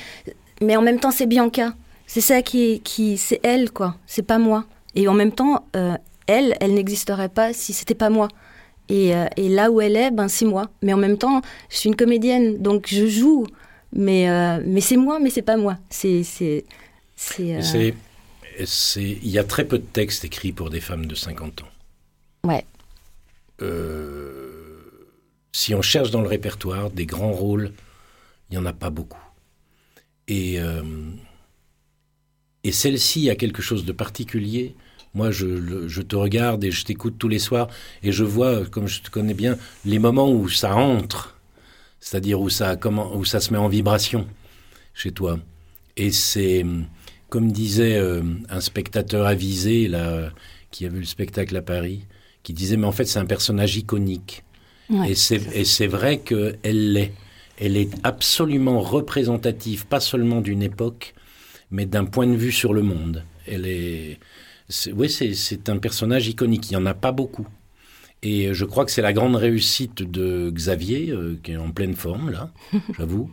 mais 0.62 0.76
en 0.76 0.82
même 0.82 1.00
temps, 1.00 1.10
c'est 1.10 1.26
Bianca. 1.26 1.74
C'est 2.06 2.20
ça 2.20 2.42
qui, 2.42 2.80
qui 2.80 3.18
c'est 3.18 3.40
elle, 3.42 3.72
quoi. 3.72 3.96
C'est 4.06 4.22
pas 4.22 4.38
moi. 4.38 4.64
Et 4.94 5.08
en 5.08 5.14
même 5.14 5.32
temps, 5.32 5.64
elle, 6.26 6.56
elle 6.60 6.74
n'existerait 6.74 7.28
pas 7.28 7.52
si 7.52 7.72
c'était 7.72 7.94
pas 7.94 8.10
moi. 8.10 8.28
Euh, 8.90 9.26
et, 9.36 9.48
là 9.48 9.70
où 9.70 9.80
elle 9.80 9.96
est, 9.96 10.10
ben, 10.10 10.28
c'est 10.28 10.44
moi. 10.44 10.70
Mais 10.82 10.92
en 10.92 10.96
même 10.96 11.18
temps, 11.18 11.42
je 11.68 11.76
suis 11.76 11.88
une 11.88 11.96
comédienne, 11.96 12.58
donc 12.58 12.86
je 12.88 13.06
joue. 13.06 13.46
Mais, 13.92 14.30
euh, 14.30 14.60
mais 14.64 14.80
c'est 14.80 14.96
moi, 14.96 15.18
mais 15.20 15.30
c'est 15.30 15.42
pas 15.42 15.56
moi. 15.56 15.78
C'est. 15.88 16.22
c'est, 16.22 16.64
euh, 17.40 17.92
c'est, 18.64 19.02
Il 19.02 19.28
y 19.28 19.38
a 19.38 19.44
très 19.44 19.64
peu 19.64 19.78
de 19.78 19.84
textes 19.84 20.24
écrits 20.24 20.52
pour 20.52 20.70
des 20.70 20.80
femmes 20.80 21.06
de 21.06 21.14
50 21.14 21.62
ans. 21.62 21.68
Ouais. 22.44 22.64
si 25.52 25.74
on 25.74 25.82
cherche 25.82 26.10
dans 26.10 26.22
le 26.22 26.28
répertoire 26.28 26.90
des 26.90 27.06
grands 27.06 27.32
rôles, 27.32 27.72
il 28.48 28.58
n'y 28.58 28.58
en 28.58 28.66
a 28.66 28.72
pas 28.72 28.90
beaucoup. 28.90 29.20
Et, 30.26 30.58
et 32.64 32.72
celle-ci 32.72 33.28
a 33.30 33.36
quelque 33.36 33.60
chose 33.60 33.84
de 33.84 33.92
particulier 33.92 34.74
moi, 35.14 35.30
je, 35.30 36.02
te 36.02 36.16
regarde 36.16 36.62
et 36.64 36.70
je 36.70 36.84
t'écoute 36.84 37.16
tous 37.18 37.28
les 37.28 37.38
soirs 37.38 37.68
et 38.02 38.12
je 38.12 38.24
vois, 38.24 38.64
comme 38.66 38.86
je 38.86 39.02
te 39.02 39.10
connais 39.10 39.34
bien, 39.34 39.56
les 39.84 39.98
moments 39.98 40.30
où 40.30 40.48
ça 40.48 40.76
entre, 40.76 41.36
c'est-à-dire 41.98 42.40
où 42.40 42.48
ça, 42.48 42.76
comment, 42.76 43.14
où 43.16 43.24
ça 43.24 43.40
se 43.40 43.52
met 43.52 43.58
en 43.58 43.68
vibration 43.68 44.26
chez 44.94 45.12
toi. 45.12 45.38
Et 45.96 46.12
c'est, 46.12 46.64
comme 47.28 47.50
disait 47.50 47.96
euh, 47.96 48.22
un 48.48 48.60
spectateur 48.60 49.26
avisé 49.26 49.88
là, 49.88 50.30
qui 50.70 50.86
a 50.86 50.88
vu 50.88 51.00
le 51.00 51.06
spectacle 51.06 51.56
à 51.56 51.62
Paris, 51.62 52.06
qui 52.42 52.52
disait, 52.52 52.76
mais 52.76 52.86
en 52.86 52.92
fait, 52.92 53.04
c'est 53.04 53.18
un 53.18 53.26
personnage 53.26 53.76
iconique. 53.76 54.44
et 55.06 55.14
c'est 55.14 55.86
vrai 55.86 56.18
qu'elle 56.18 56.92
l'est. 56.92 57.12
Elle 57.62 57.76
est 57.76 57.90
absolument 58.04 58.80
représentative, 58.80 59.84
pas 59.84 60.00
seulement 60.00 60.40
d'une 60.40 60.62
époque, 60.62 61.12
mais 61.70 61.84
d'un 61.84 62.06
point 62.06 62.26
de 62.26 62.34
vue 62.34 62.52
sur 62.52 62.72
le 62.72 62.80
monde. 62.80 63.22
Elle 63.46 63.66
est, 63.66 64.18
oui, 64.94 65.08
c'est 65.10 65.68
un 65.68 65.78
personnage 65.78 66.28
iconique. 66.28 66.70
Il 66.70 66.76
n'y 66.76 66.82
en 66.82 66.86
a 66.86 66.94
pas 66.94 67.12
beaucoup. 67.12 67.46
Et 68.22 68.52
je 68.52 68.64
crois 68.64 68.84
que 68.84 68.90
c'est 68.90 69.02
la 69.02 69.12
grande 69.12 69.36
réussite 69.36 70.02
de 70.02 70.50
Xavier, 70.50 71.10
euh, 71.10 71.38
qui 71.42 71.52
est 71.52 71.56
en 71.56 71.70
pleine 71.70 71.94
forme, 71.94 72.30
là, 72.30 72.50
j'avoue. 72.98 73.30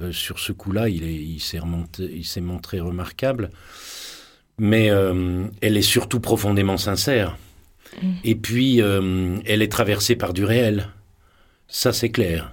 Euh, 0.00 0.10
sur 0.10 0.38
ce 0.38 0.52
coup-là, 0.52 0.88
il 0.88 1.40
s'est 1.40 1.60
il 1.98 2.42
montré 2.42 2.80
remarquable. 2.80 3.50
Mais 4.58 4.90
euh, 4.90 5.46
elle 5.60 5.76
est 5.76 5.82
surtout 5.82 6.20
profondément 6.20 6.78
sincère. 6.78 7.36
Mm. 8.02 8.08
Et 8.24 8.34
puis, 8.34 8.78
elle 8.78 9.62
est 9.62 9.72
traversée 9.72 10.16
par 10.16 10.32
du 10.32 10.44
réel. 10.44 10.88
Ça, 11.68 11.92
c'est 11.92 12.10
clair. 12.10 12.52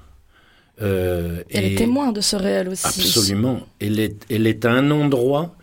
elle 0.79 1.45
est 1.51 1.77
témoin 1.77 2.11
de 2.11 2.21
ce 2.21 2.35
réel 2.35 2.69
aussi. 2.69 2.85
Absolument. 2.85 3.61
Elle 3.79 3.99
est, 3.99 4.25
elle 4.29 4.47
est 4.47 4.65
à 4.65 4.71
un 4.71 4.91
endroit 4.91 5.55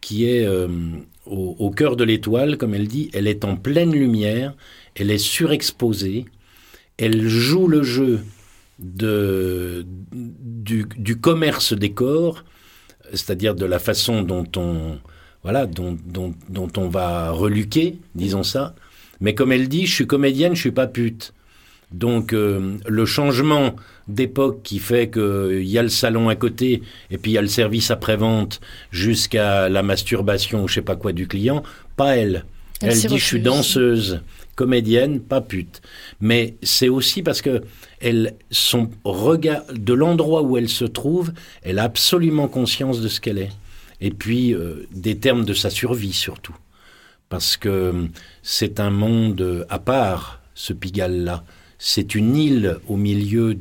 qui 0.00 0.26
est 0.26 0.46
au, 1.26 1.70
cœur 1.70 1.96
de 1.96 2.04
l'étoile, 2.04 2.56
comme 2.56 2.74
elle 2.74 2.88
dit, 2.88 3.10
elle 3.14 3.26
est 3.26 3.44
en 3.44 3.56
pleine 3.56 3.92
lumière, 3.92 4.54
elle 4.94 5.10
est 5.10 5.18
surexposée, 5.18 6.26
elle 6.98 7.26
joue 7.26 7.66
le 7.66 7.82
jeu 7.82 8.20
du, 8.78 9.26
commerce 11.20 11.72
des 11.72 11.92
corps, 11.92 12.44
c'est-à-dire 13.10 13.54
de 13.54 13.66
la 13.66 13.78
façon 13.78 14.22
dont 14.22 14.46
on, 14.56 14.98
voilà, 15.42 15.66
dont, 15.66 15.98
dont, 16.06 16.34
on 16.76 16.88
va 16.88 17.30
reluquer, 17.30 17.98
disons 18.14 18.42
ça. 18.42 18.74
Mais 19.20 19.34
comme 19.34 19.52
elle 19.52 19.68
dit, 19.68 19.86
je 19.86 19.94
suis 19.94 20.06
comédienne, 20.06 20.54
je 20.54 20.60
suis 20.60 20.72
pas 20.72 20.86
pute. 20.86 21.32
Donc 21.92 22.32
euh, 22.32 22.78
le 22.86 23.06
changement 23.06 23.76
d'époque 24.08 24.62
qui 24.62 24.78
fait 24.78 25.10
qu'il 25.10 25.64
y 25.64 25.78
a 25.78 25.82
le 25.82 25.88
salon 25.88 26.28
à 26.28 26.36
côté 26.36 26.82
et 27.10 27.18
puis 27.18 27.32
il 27.32 27.34
y 27.34 27.38
a 27.38 27.42
le 27.42 27.48
service 27.48 27.90
après-vente 27.90 28.60
jusqu'à 28.90 29.68
la 29.68 29.82
masturbation 29.82 30.64
ou 30.64 30.68
je 30.68 30.74
sais 30.74 30.82
pas 30.82 30.96
quoi 30.96 31.12
du 31.12 31.26
client, 31.26 31.62
pas 31.96 32.16
elle. 32.16 32.44
Elle, 32.80 32.98
dit 32.98 33.18
je 33.18 33.24
suis 33.24 33.40
danseuse, 33.40 34.20
comédienne, 34.56 35.20
pas 35.20 35.40
pute. 35.40 35.80
Mais 36.20 36.54
c'est 36.62 36.88
aussi 36.88 37.22
parce 37.22 37.40
que 37.40 37.62
elle, 38.00 38.34
son 38.50 38.90
regard, 39.04 39.62
de 39.72 39.94
l'endroit 39.94 40.42
où 40.42 40.56
elle 40.58 40.68
se 40.68 40.84
trouve, 40.84 41.32
elle 41.62 41.78
a 41.78 41.84
absolument 41.84 42.48
conscience 42.48 43.00
de 43.00 43.08
ce 43.08 43.20
qu'elle 43.20 43.38
est. 43.38 43.52
Et 44.00 44.10
puis 44.10 44.52
euh, 44.52 44.86
des 44.92 45.16
termes 45.16 45.44
de 45.44 45.54
sa 45.54 45.70
survie 45.70 46.12
surtout. 46.12 46.56
Parce 47.28 47.56
que 47.56 47.68
euh, 47.68 48.06
c'est 48.42 48.80
un 48.80 48.90
monde 48.90 49.66
à 49.70 49.78
part, 49.78 50.40
ce 50.54 50.72
Pigalle-là. 50.72 51.44
C'est 51.78 52.14
une 52.14 52.36
île 52.36 52.78
au 52.88 52.96
milieu 52.96 53.54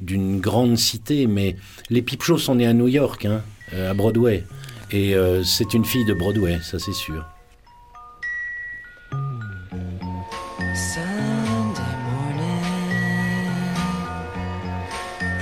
d'une 0.00 0.40
grande 0.40 0.76
cité, 0.76 1.26
mais 1.26 1.56
les 1.90 2.02
Pipchos 2.02 2.38
sont 2.38 2.56
nés 2.56 2.66
à 2.66 2.72
New 2.72 2.88
York, 2.88 3.24
hein, 3.26 3.42
euh, 3.74 3.90
à 3.90 3.94
Broadway. 3.94 4.44
Et 4.90 5.14
euh, 5.14 5.42
c'est 5.42 5.74
une 5.74 5.84
fille 5.84 6.04
de 6.04 6.14
Broadway, 6.14 6.58
ça 6.62 6.78
c'est 6.78 6.92
sûr. 6.92 7.24
Sunday 10.74 11.94
morning 12.10 12.64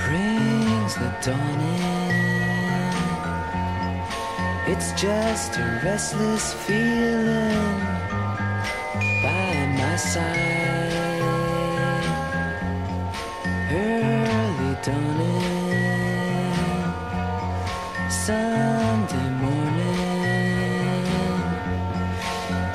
brings 0.05 0.93
the 0.95 1.11
dawn 1.25 1.59
in. 1.59 1.93
It's 4.67 4.91
just 4.93 5.57
a 5.57 5.81
restless 5.83 6.53
feeling 6.53 7.79
by 9.23 9.67
my 9.77 9.95
side. 9.97 10.72
Sunday 18.09 19.29
morning. 19.39 19.87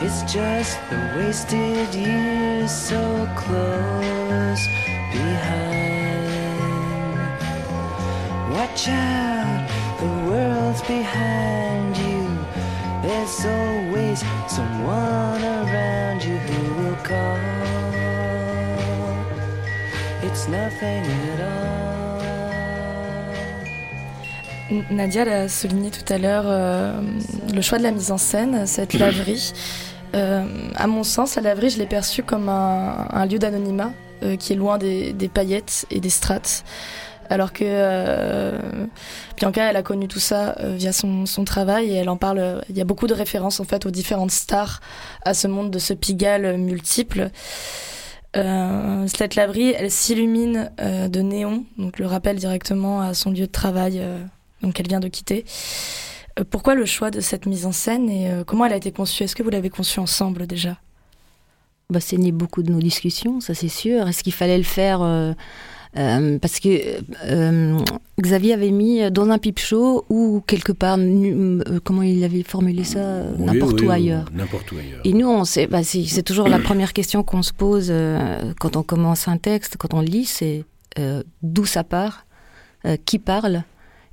It's 0.01 0.23
just 0.33 0.79
the 0.88 0.97
wasted 1.16 1.94
years 1.94 2.73
so 2.73 3.29
close 3.37 4.66
behind. 5.12 5.99
Watch 8.53 8.88
out, 8.88 9.68
the 10.01 10.07
world's 10.31 10.81
behind 10.83 11.94
you. 11.99 12.25
There's 13.03 13.44
always 13.44 14.25
someone 14.47 15.44
around 15.44 16.25
you 16.25 16.38
who 16.38 16.75
will 16.75 16.97
call. 17.05 17.37
It's 20.23 20.49
nothing 20.49 21.05
at 21.05 21.40
all. 21.40 21.88
Nadia 24.90 25.24
l'a 25.24 25.48
souligné 25.48 25.90
tout 25.90 26.12
à 26.12 26.18
l'heure, 26.18 26.44
euh, 26.46 27.00
le 27.54 27.61
choix 27.62 27.78
de 27.78 27.83
la 27.83 27.90
mise 27.90 28.11
en 28.11 28.18
scène, 28.18 28.66
cette 28.66 28.94
laverie. 28.94 29.52
Euh, 30.14 30.44
à 30.74 30.87
mon 30.87 31.04
sens, 31.04 31.37
la 31.37 31.42
laverie, 31.42 31.70
je 31.70 31.78
l'ai 31.78 31.87
perçue 31.87 32.22
comme 32.22 32.48
un, 32.48 33.09
un 33.11 33.26
lieu 33.26 33.38
d'anonymat 33.38 33.92
euh, 34.22 34.37
qui 34.37 34.52
est 34.52 34.57
loin 34.57 34.78
des, 34.78 35.12
des 35.12 35.28
paillettes 35.28 35.87
et 35.90 36.00
des 36.00 36.11
strates. 36.11 36.64
Alors 37.31 37.52
que 37.52 37.62
euh, 37.64 38.59
Bianca, 39.37 39.68
elle 39.68 39.76
a 39.76 39.83
connu 39.83 40.09
tout 40.09 40.18
ça 40.18 40.57
euh, 40.61 40.74
via 40.76 40.92
son, 40.92 41.26
son 41.26 41.44
travail 41.44 41.90
et 41.90 41.94
elle 41.94 42.09
en 42.09 42.16
parle. 42.16 42.62
Il 42.70 42.76
y 42.76 42.81
a 42.81 42.85
beaucoup 42.85 43.07
de 43.07 43.14
références 43.14 43.61
en 43.61 43.64
fait 43.64 43.85
aux 43.85 43.90
différentes 43.90 44.31
stars, 44.31 44.81
à 45.24 45.35
ce 45.35 45.46
monde 45.46 45.70
de 45.70 45.78
ce 45.78 45.92
Pigalle 45.92 46.57
multiple. 46.57 47.31
Euh, 48.37 49.07
cette 49.07 49.35
laverie, 49.35 49.74
elle 49.76 49.90
s'illumine 49.90 50.70
euh, 50.81 51.09
de 51.09 51.20
néon, 51.20 51.64
donc 51.78 51.98
le 51.98 52.07
rappelle 52.07 52.37
directement 52.37 53.00
à 53.00 53.14
son 53.14 53.31
lieu 53.31 53.46
de 53.46 53.52
travail, 53.52 54.00
euh, 54.00 54.18
donc 54.62 54.75
qu'elle 54.75 54.88
vient 54.88 55.01
de 55.01 55.09
quitter. 55.09 55.44
Euh, 56.38 56.44
pourquoi 56.49 56.75
le 56.75 56.87
choix 56.87 57.11
de 57.11 57.21
cette 57.21 57.47
mise 57.47 57.66
en 57.66 57.73
scène 57.73 58.09
et 58.09 58.31
euh, 58.31 58.44
comment 58.44 58.64
elle 58.64 58.73
a 58.73 58.77
été 58.77 58.92
conçue? 58.92 59.25
Est-ce 59.25 59.37
que 59.37 59.42
vous 59.42 59.51
l'avez 59.51 59.71
conçue 59.71 60.01
ensemble 60.01 60.47
déjà? 60.47 60.79
Bah, 61.90 62.01
c'est 62.01 62.18
né 62.18 62.33
beaucoup 62.33 62.62
de 62.62 62.71
nos 62.71 62.81
discussions, 62.81 63.40
ça 63.40 63.55
c'est 63.55 63.68
sûr. 63.68 64.07
Est-ce 64.09 64.23
qu'il 64.23 64.35
fallait 64.35 64.59
le 64.59 64.64
faire 64.64 65.01
euh, 65.01 65.33
euh, 65.97 66.38
parce 66.38 66.61
que 66.61 66.68
euh, 67.25 67.79
Xavier 68.21 68.53
avait 68.53 68.71
mis 68.71 69.11
dans 69.11 69.31
un 69.31 69.38
pipe 69.38 69.59
show 69.59 70.05
ou 70.11 70.42
quelque 70.47 70.73
part, 70.73 70.99
euh, 70.99 71.81
comment 71.83 72.03
il 72.03 72.23
avait 72.25 72.42
formulé 72.42 72.85
ça, 72.85 73.23
Oui, 73.38 73.47
n'importe 73.47 73.81
oui, 73.81 73.87
où 73.87 73.88
oui, 73.88 73.94
ailleurs. 73.94 74.25
N'importe 74.35 74.71
où 74.73 74.77
ailleurs. 74.77 75.01
Et 75.05 75.14
nous, 75.14 75.29
on 75.29 75.44
sait, 75.44 75.66
bah, 75.66 75.83
c'est 75.83 76.05
c'est 76.05 76.23
toujours 76.23 76.49
la 76.49 76.59
première 76.59 76.92
question 76.92 77.23
qu'on 77.23 77.42
se 77.42 77.53
pose 77.53 77.88
euh, 77.90 78.53
quand 78.61 78.77
on 78.77 78.83
commence 78.83 79.29
un 79.29 79.38
texte, 79.38 79.77
quand 79.79 79.94
on 79.94 80.01
lit, 80.01 80.27
c'est 80.27 80.64
euh, 80.99 81.23
d'où 81.42 81.64
ça 81.64 81.85
part, 81.85 82.27
euh, 82.85 82.97
qui 83.07 83.18
parle 83.18 83.62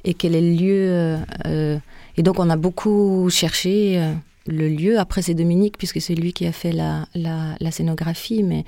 et 0.06 0.14
quel 0.14 0.36
est 0.36 0.42
le 0.42 0.54
lieu. 0.56 1.18
euh, 1.46 1.78
et 2.18 2.24
donc, 2.24 2.40
on 2.40 2.50
a 2.50 2.56
beaucoup 2.56 3.30
cherché 3.30 4.00
euh, 4.00 4.14
le 4.48 4.70
lieu. 4.70 4.98
Après, 5.00 5.22
c'est 5.22 5.34
Dominique, 5.34 5.78
puisque 5.78 6.00
c'est 6.00 6.16
lui 6.16 6.32
qui 6.32 6.46
a 6.46 6.52
fait 6.54 6.72
la, 6.72 7.08
la, 7.14 7.56
la 7.60 7.72
scénographie, 7.72 8.42
mais 8.44 8.64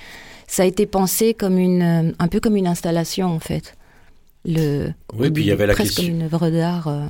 ça 0.47 0.63
a 0.63 0.65
été 0.65 0.85
pensé 0.85 1.33
comme 1.33 1.57
une, 1.57 1.81
euh, 1.81 2.11
un 2.19 2.27
peu 2.27 2.39
comme 2.41 2.57
une 2.57 2.67
installation, 2.67 3.27
en 3.27 3.39
fait. 3.39 3.77
Le, 4.45 4.89
Oui, 5.13 5.29
puis 5.31 5.43
il 5.43 5.47
y 5.47 5.51
avait 5.51 5.67
la 5.67 5.75
question- 5.75 6.03
comme 6.03 6.11
une 6.11 6.23
œuvre 6.23 6.49
d'art. 6.49 6.87
euh, 6.87 7.05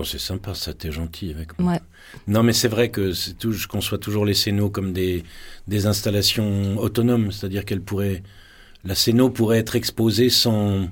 Oh, 0.00 0.04
c'est 0.04 0.18
sympa, 0.18 0.54
ça, 0.54 0.74
t'es 0.74 0.90
gentil 0.90 1.30
avec 1.30 1.56
moi. 1.58 1.74
ouais. 1.74 1.80
Non, 2.26 2.42
mais 2.42 2.52
c'est 2.52 2.66
vrai 2.68 2.90
que 2.90 3.12
c'est 3.12 3.34
tout, 3.38 3.52
je 3.52 3.68
conçois 3.68 3.98
toujours 3.98 4.24
les 4.24 4.34
scénos 4.34 4.70
comme 4.72 4.92
des, 4.92 5.22
des 5.68 5.86
installations 5.86 6.76
autonomes, 6.78 7.30
c'est-à-dire 7.30 7.64
qu'elle 7.64 7.80
pourrait, 7.80 8.22
la 8.84 8.96
scéno 8.96 9.30
pourrait 9.30 9.58
être 9.58 9.76
exposée 9.76 10.30
sans, 10.30 10.88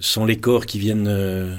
sans 0.00 0.24
les 0.24 0.36
corps 0.36 0.66
qui 0.66 0.78
viennent, 0.78 1.06
euh, 1.08 1.56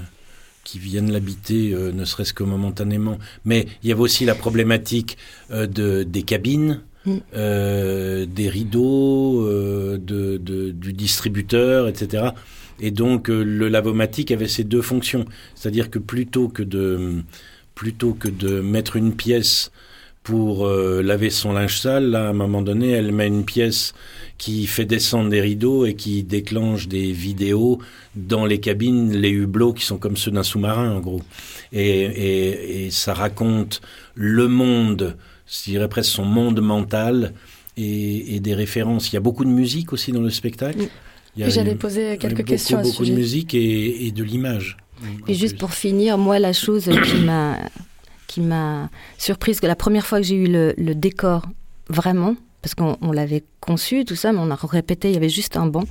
qui 0.64 0.80
viennent 0.80 1.12
l'habiter, 1.12 1.74
euh, 1.74 1.92
ne 1.92 2.06
serait-ce 2.06 2.34
que 2.34 2.44
momentanément. 2.44 3.18
Mais 3.46 3.68
il 3.84 3.90
y 3.90 3.92
avait 3.92 4.02
aussi 4.02 4.26
la 4.26 4.36
problématique 4.36 5.18
euh, 5.52 5.68
de, 5.68 6.04
des 6.04 6.24
cabines. 6.24 6.82
Mm. 7.06 7.16
des 8.26 8.50
rideaux, 8.50 9.48
de, 9.48 9.98
de- 10.38 10.72
du 10.72 10.92
distributeur, 10.92 11.88
etc. 11.88 12.32
Et 12.82 12.92
donc 12.92 13.30
le 13.30 13.70
lavomatique 13.70 14.32
avait 14.32 14.50
ces 14.50 14.66
deux 14.66 14.82
fonctions, 14.82 15.24
c'est-à-dire 15.56 15.90
que 15.90 15.98
plutôt 15.98 16.50
que 16.50 16.62
de 16.62 17.24
plutôt 17.74 18.14
que 18.14 18.28
de 18.28 18.60
mettre 18.60 18.98
une 18.98 19.16
pièce 19.16 19.72
pour 20.30 20.68
euh, 20.68 21.02
laver 21.02 21.32
son 21.32 21.54
linge 21.54 21.80
sale, 21.80 22.12
là, 22.12 22.28
à 22.28 22.30
un 22.30 22.34
moment 22.34 22.62
donné, 22.62 22.92
elle 22.92 23.12
met 23.12 23.26
une 23.26 23.46
pièce 23.46 23.94
qui 24.38 24.68
fait 24.68 24.86
descendre 24.86 25.32
des 25.32 25.42
rideaux 25.42 25.88
et 25.88 25.96
qui 25.96 26.22
déclenche 26.22 26.88
des 26.88 27.12
vidéos 27.12 27.80
dans 28.16 28.46
les 28.46 28.60
cabines, 28.60 29.12
les 29.12 29.32
hublots 29.32 29.74
qui 29.74 29.84
sont 29.84 29.98
comme 29.98 30.18
ceux 30.18 30.30
d'un 30.30 30.44
sous-marin, 30.44 30.92
en 30.92 31.00
gros. 31.00 31.22
Et, 31.74 32.02
et, 32.02 32.86
et 32.86 32.92
ça 32.92 33.16
raconte 33.16 33.82
le 34.14 34.48
monde, 34.48 35.18
je 35.48 35.72
dirais 35.72 35.90
presque 35.90 36.12
son 36.12 36.26
monde 36.26 36.62
mental 36.62 37.34
et, 37.76 38.36
et 38.36 38.40
des 38.40 38.54
références. 38.54 39.12
Il 39.12 39.16
y 39.16 39.18
a 39.18 39.22
beaucoup 39.22 39.46
de 39.46 39.50
musique 39.50 39.94
aussi 39.94 40.12
dans 40.12 40.22
le 40.22 40.30
spectacle. 40.30 40.78
Oui. 40.80 40.90
J'allais 41.48 41.76
poser 41.76 42.18
quelques 42.18 42.38
beaucoup, 42.38 42.52
questions 42.52 42.78
à 42.78 42.84
ce 42.84 42.90
beaucoup 42.90 43.04
de 43.04 43.08
sujet. 43.08 43.18
musique 43.18 43.54
et, 43.56 44.06
et 44.06 44.12
de 44.12 44.24
l'image. 44.24 44.78
Et 45.28 45.34
juste 45.34 45.58
pour 45.58 45.74
finir, 45.74 46.18
moi, 46.18 46.38
la 46.40 46.54
chose 46.54 46.86
qui 46.86 47.18
m'a 47.24 47.58
qui 48.40 48.46
m'a 48.46 48.90
surprise, 49.18 49.60
que 49.60 49.68
la 49.68 49.76
première 49.76 50.06
fois 50.06 50.20
que 50.20 50.26
j'ai 50.26 50.36
eu 50.36 50.48
le, 50.48 50.94
décor 50.96 51.46
vraiment, 51.90 52.36
parce 52.62 52.76
qu'on 52.76 52.98
on 53.02 53.12
l'avait 53.12 53.44
conçu, 53.60 54.06
tout 54.06 54.16
ça, 54.16 54.32
mais 54.32 54.40
on 54.42 54.52
a 54.52 54.56
répété, 54.56 55.10
il 55.10 55.14
y 55.14 55.18
avait 55.18 55.30
juste 55.30 55.58
un 55.58 55.68
banc, 55.68 55.84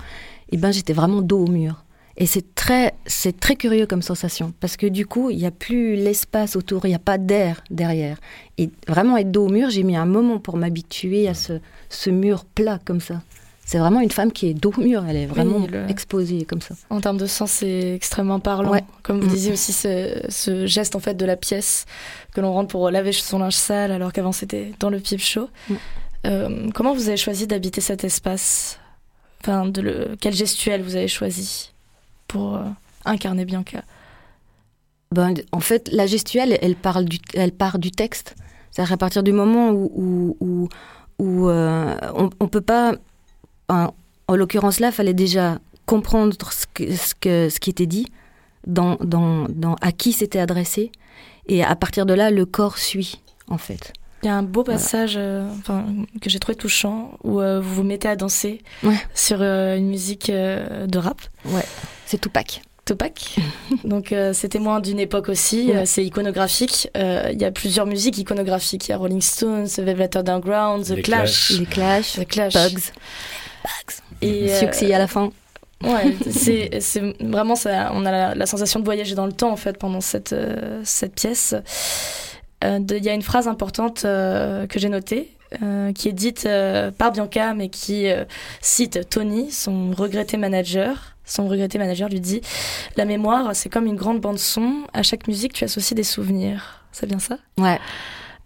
et 0.50 0.56
ben 0.56 0.70
j'étais 0.70 0.92
vraiment 0.92 1.22
dos 1.22 1.44
au 1.44 1.50
mur. 1.50 1.84
Et 2.16 2.26
c'est 2.26 2.54
très, 2.56 2.94
c'est 3.06 3.38
très 3.38 3.54
curieux 3.54 3.87
comme 3.87 4.02
sensation, 4.02 4.52
parce 4.61 4.76
que 4.76 4.87
du 4.87 5.06
coup, 5.06 5.30
il 5.30 5.38
n'y 5.38 5.46
a 5.46 5.52
plus 5.52 5.94
l'espace 5.94 6.56
autour, 6.56 6.84
il 6.84 6.88
n'y 6.88 6.94
a 6.94 7.00
pas 7.00 7.18
d'air 7.18 7.62
derrière. 7.70 8.18
Et 8.56 8.70
vraiment 8.88 9.16
être 9.16 9.30
dos 9.30 9.46
au 9.46 9.50
mur, 9.50 9.70
j'ai 9.70 9.84
mis 9.84 9.96
un 9.96 10.06
moment 10.06 10.38
pour 10.38 10.56
m'habituer 10.56 11.28
à 11.28 11.34
ce 11.34 12.11
mur 12.11 12.44
plat 12.44 12.80
comme 12.84 13.00
ça. 13.00 13.22
C'est 13.70 13.76
vraiment 13.76 14.00
une 14.00 14.11
femme 14.11 14.33
qui 14.33 14.46
est 14.48 14.54
dos 14.54 14.72
au 14.74 14.81
mur, 14.81 15.04
elle 15.07 15.16
est 15.16 15.26
vraiment 15.26 15.66
le- 15.70 15.90
exposée 15.90 16.46
comme 16.46 16.62
ça. 16.62 16.74
En 16.88 17.02
termes 17.02 17.18
de 17.18 17.26
sens, 17.26 17.50
c'est 17.50 17.92
extrêmement 17.94 18.40
parlant. 18.40 18.70
Ouais. 18.70 18.83
Comme 19.02 19.20
vous 19.20 19.26
Mm. 19.26 19.31
disiez 19.35 19.52
aussi, 19.52 19.74
ce, 19.74 20.22
ce 20.31 20.64
geste 20.64 20.96
en 20.96 21.00
fait 21.00 21.12
de 21.14 21.26
la 21.26 21.37
pièce 21.37 21.85
que 22.33 22.40
l'on 22.40 22.50
rentre 22.54 22.68
pour 22.70 22.90
laver 22.90 23.12
son 23.12 23.40
linge 23.40 23.52
sale, 23.57 23.92
alors 23.92 24.14
qu'avant 24.14 24.33
c'était 24.33 24.72
dans 24.81 24.88
le 24.88 24.98
pipe 25.00 25.20
chaud. 25.20 25.50
Mm. 25.68 25.74
Euh, 26.26 26.70
comment 26.74 26.94
vous 26.94 27.09
avez 27.09 27.18
choisi 27.18 27.46
d'habiter 27.46 27.83
cet 27.83 28.04
espace? 28.04 28.78
Enfin, 29.42 29.66
de 29.66 29.83
le, 29.83 30.16
quel 30.18 30.33
gestuel 30.33 30.81
vous 30.83 30.96
avez 30.96 31.07
choisi 31.07 31.72
pour 32.26 32.57
euh, 32.57 32.62
incarner 33.04 33.44
Bianca? 33.44 33.83
Ben, 35.12 35.35
en 35.52 35.61
fait, 35.61 35.90
la 35.92 36.07
gestuelle, 36.07 36.57
elle, 36.62 36.74
parle 36.74 37.04
du, 37.04 37.18
elle 37.35 37.52
part 37.52 37.78
du 37.78 37.90
texte. 37.90 38.35
C'est-à-dire 38.70 38.94
à 38.94 38.96
partir 38.96 39.22
du 39.22 39.33
moment 39.33 39.70
où, 39.72 39.90
où, 39.94 40.37
où, 40.40 40.68
où, 41.18 41.48
euh, 41.50 41.94
on 42.14 42.31
ne 42.44 42.48
peut 42.48 42.61
pas... 42.62 42.94
En, 43.68 43.94
en 44.28 44.37
l'occurrence 44.37 44.81
là, 44.81 44.88
il 44.88 44.92
fallait 44.92 45.14
déjà 45.14 45.59
comprendre 45.87 46.35
ce, 46.50 46.66
que, 46.72 46.94
ce, 46.94 47.14
que, 47.14 47.48
ce 47.48 47.61
qui 47.61 47.70
était 47.70 47.87
dit, 47.87 48.07
dans, 48.66 48.96
dans, 48.96 49.46
dans, 49.48 49.74
à 49.81 49.92
qui 49.92 50.12
c'était 50.12 50.38
adressé. 50.40 50.90
Et 51.48 51.64
à 51.64 51.74
partir 51.76 52.04
de 52.07 52.12
là, 52.14 52.31
le 52.31 52.44
corps 52.44 52.76
suit, 52.78 53.20
en 53.48 53.57
fait. 53.59 53.92
Il 54.22 54.26
y 54.26 54.28
a 54.28 54.35
un 54.37 54.42
beau 54.42 54.64
passage 54.64 55.14
euh, 55.16 55.48
enfin, 55.61 55.87
que 56.20 56.28
j'ai 56.28 56.38
trouvé 56.40 56.57
touchant 56.57 57.12
où 57.24 57.40
euh, 57.40 57.61
vous 57.61 57.76
vous 57.76 57.83
mettez 57.85 58.09
à 58.09 58.16
danser 58.16 58.61
Ouais. 58.83 58.96
sur 59.14 59.38
euh, 59.40 59.76
une 59.76 59.88
musique 59.88 60.26
de 60.31 60.98
rap. 60.98 61.20
Ouais, 61.46 61.64
c'est 62.04 62.20
Tupac. 62.20 62.62
Tupac. 62.88 63.37
Donc 63.85 64.12
euh, 64.12 64.33
c'est 64.33 64.48
témoin 64.48 64.81
d'une 64.81 64.98
époque 64.98 65.29
aussi, 65.29 65.66
Ouais. 65.68 65.77
euh, 65.77 65.83
c'est 65.85 66.05
iconographique. 66.05 66.88
Euh, 66.96 67.31
Il 67.33 67.40
y 67.40 67.44
a 67.44 67.51
plusieurs 67.51 67.87
musiques 67.87 68.18
iconographiques. 68.18 68.88
Il 68.88 68.90
y 68.90 68.94
a 68.94 68.96
Rolling 68.98 69.20
Stones, 69.22 69.66
The 69.68 69.81
Velvet 69.81 70.16
Underground, 70.16 70.85
The 70.87 70.90
Les 70.96 71.03
Clash. 71.03 71.51
Les 71.59 71.66
Clash, 71.66 72.12
The 72.14 72.27
Clash. 72.27 72.55
Bugs, 72.55 72.90
Et, 74.22 74.51
euh, 74.51 74.59
Siouxsie 74.59 74.92
à 74.92 74.98
la 74.98 75.07
fin. 75.07 75.31
Ouais, 75.85 76.16
c'est 76.31 76.81
c'est 76.81 77.03
vraiment 77.20 77.55
ça. 77.55 77.90
On 77.94 78.05
a 78.07 78.11
la, 78.11 78.35
la 78.35 78.46
sensation 78.46 78.81
de 78.81 78.85
voyager 78.85 79.14
dans 79.14 79.27
le 79.27 79.33
temps 79.33 79.53
en 79.53 79.57
fait 79.57 79.79
pendant 79.79 80.01
cette 80.01 80.33
euh, 80.33 80.81
cette 80.85 81.14
pièce. 81.14 81.55
Euh, 82.64 82.81
Il 82.90 83.05
y 83.05 83.09
a 83.09 83.14
une 83.14 83.22
phrase 83.22 83.46
importante 83.46 84.03
euh, 84.05 84.66
que 84.66 84.79
j'ai 84.81 84.88
notée. 84.88 85.31
Euh, 85.62 85.92
qui 85.92 86.08
est 86.08 86.12
dite 86.12 86.44
euh, 86.46 86.90
par 86.90 87.12
Bianca, 87.12 87.54
mais 87.54 87.68
qui 87.68 88.08
euh, 88.08 88.24
cite 88.61 89.08
Tony, 89.08 89.50
son 89.50 89.92
regretté 89.92 90.37
manager. 90.37 91.14
Son 91.24 91.46
regretté 91.46 91.78
manager 91.78 92.08
lui 92.08 92.20
dit 92.20 92.40
La 92.96 93.04
mémoire, 93.04 93.54
c'est 93.54 93.68
comme 93.68 93.87
une 93.87 93.96
grande 93.96 94.20
bande-son. 94.20 94.84
À 94.94 95.02
chaque 95.02 95.28
musique, 95.28 95.52
tu 95.52 95.64
associes 95.64 95.94
des 95.94 96.02
souvenirs. 96.02 96.84
C'est 96.92 97.06
bien 97.06 97.18
ça? 97.18 97.38
Ouais. 97.58 97.78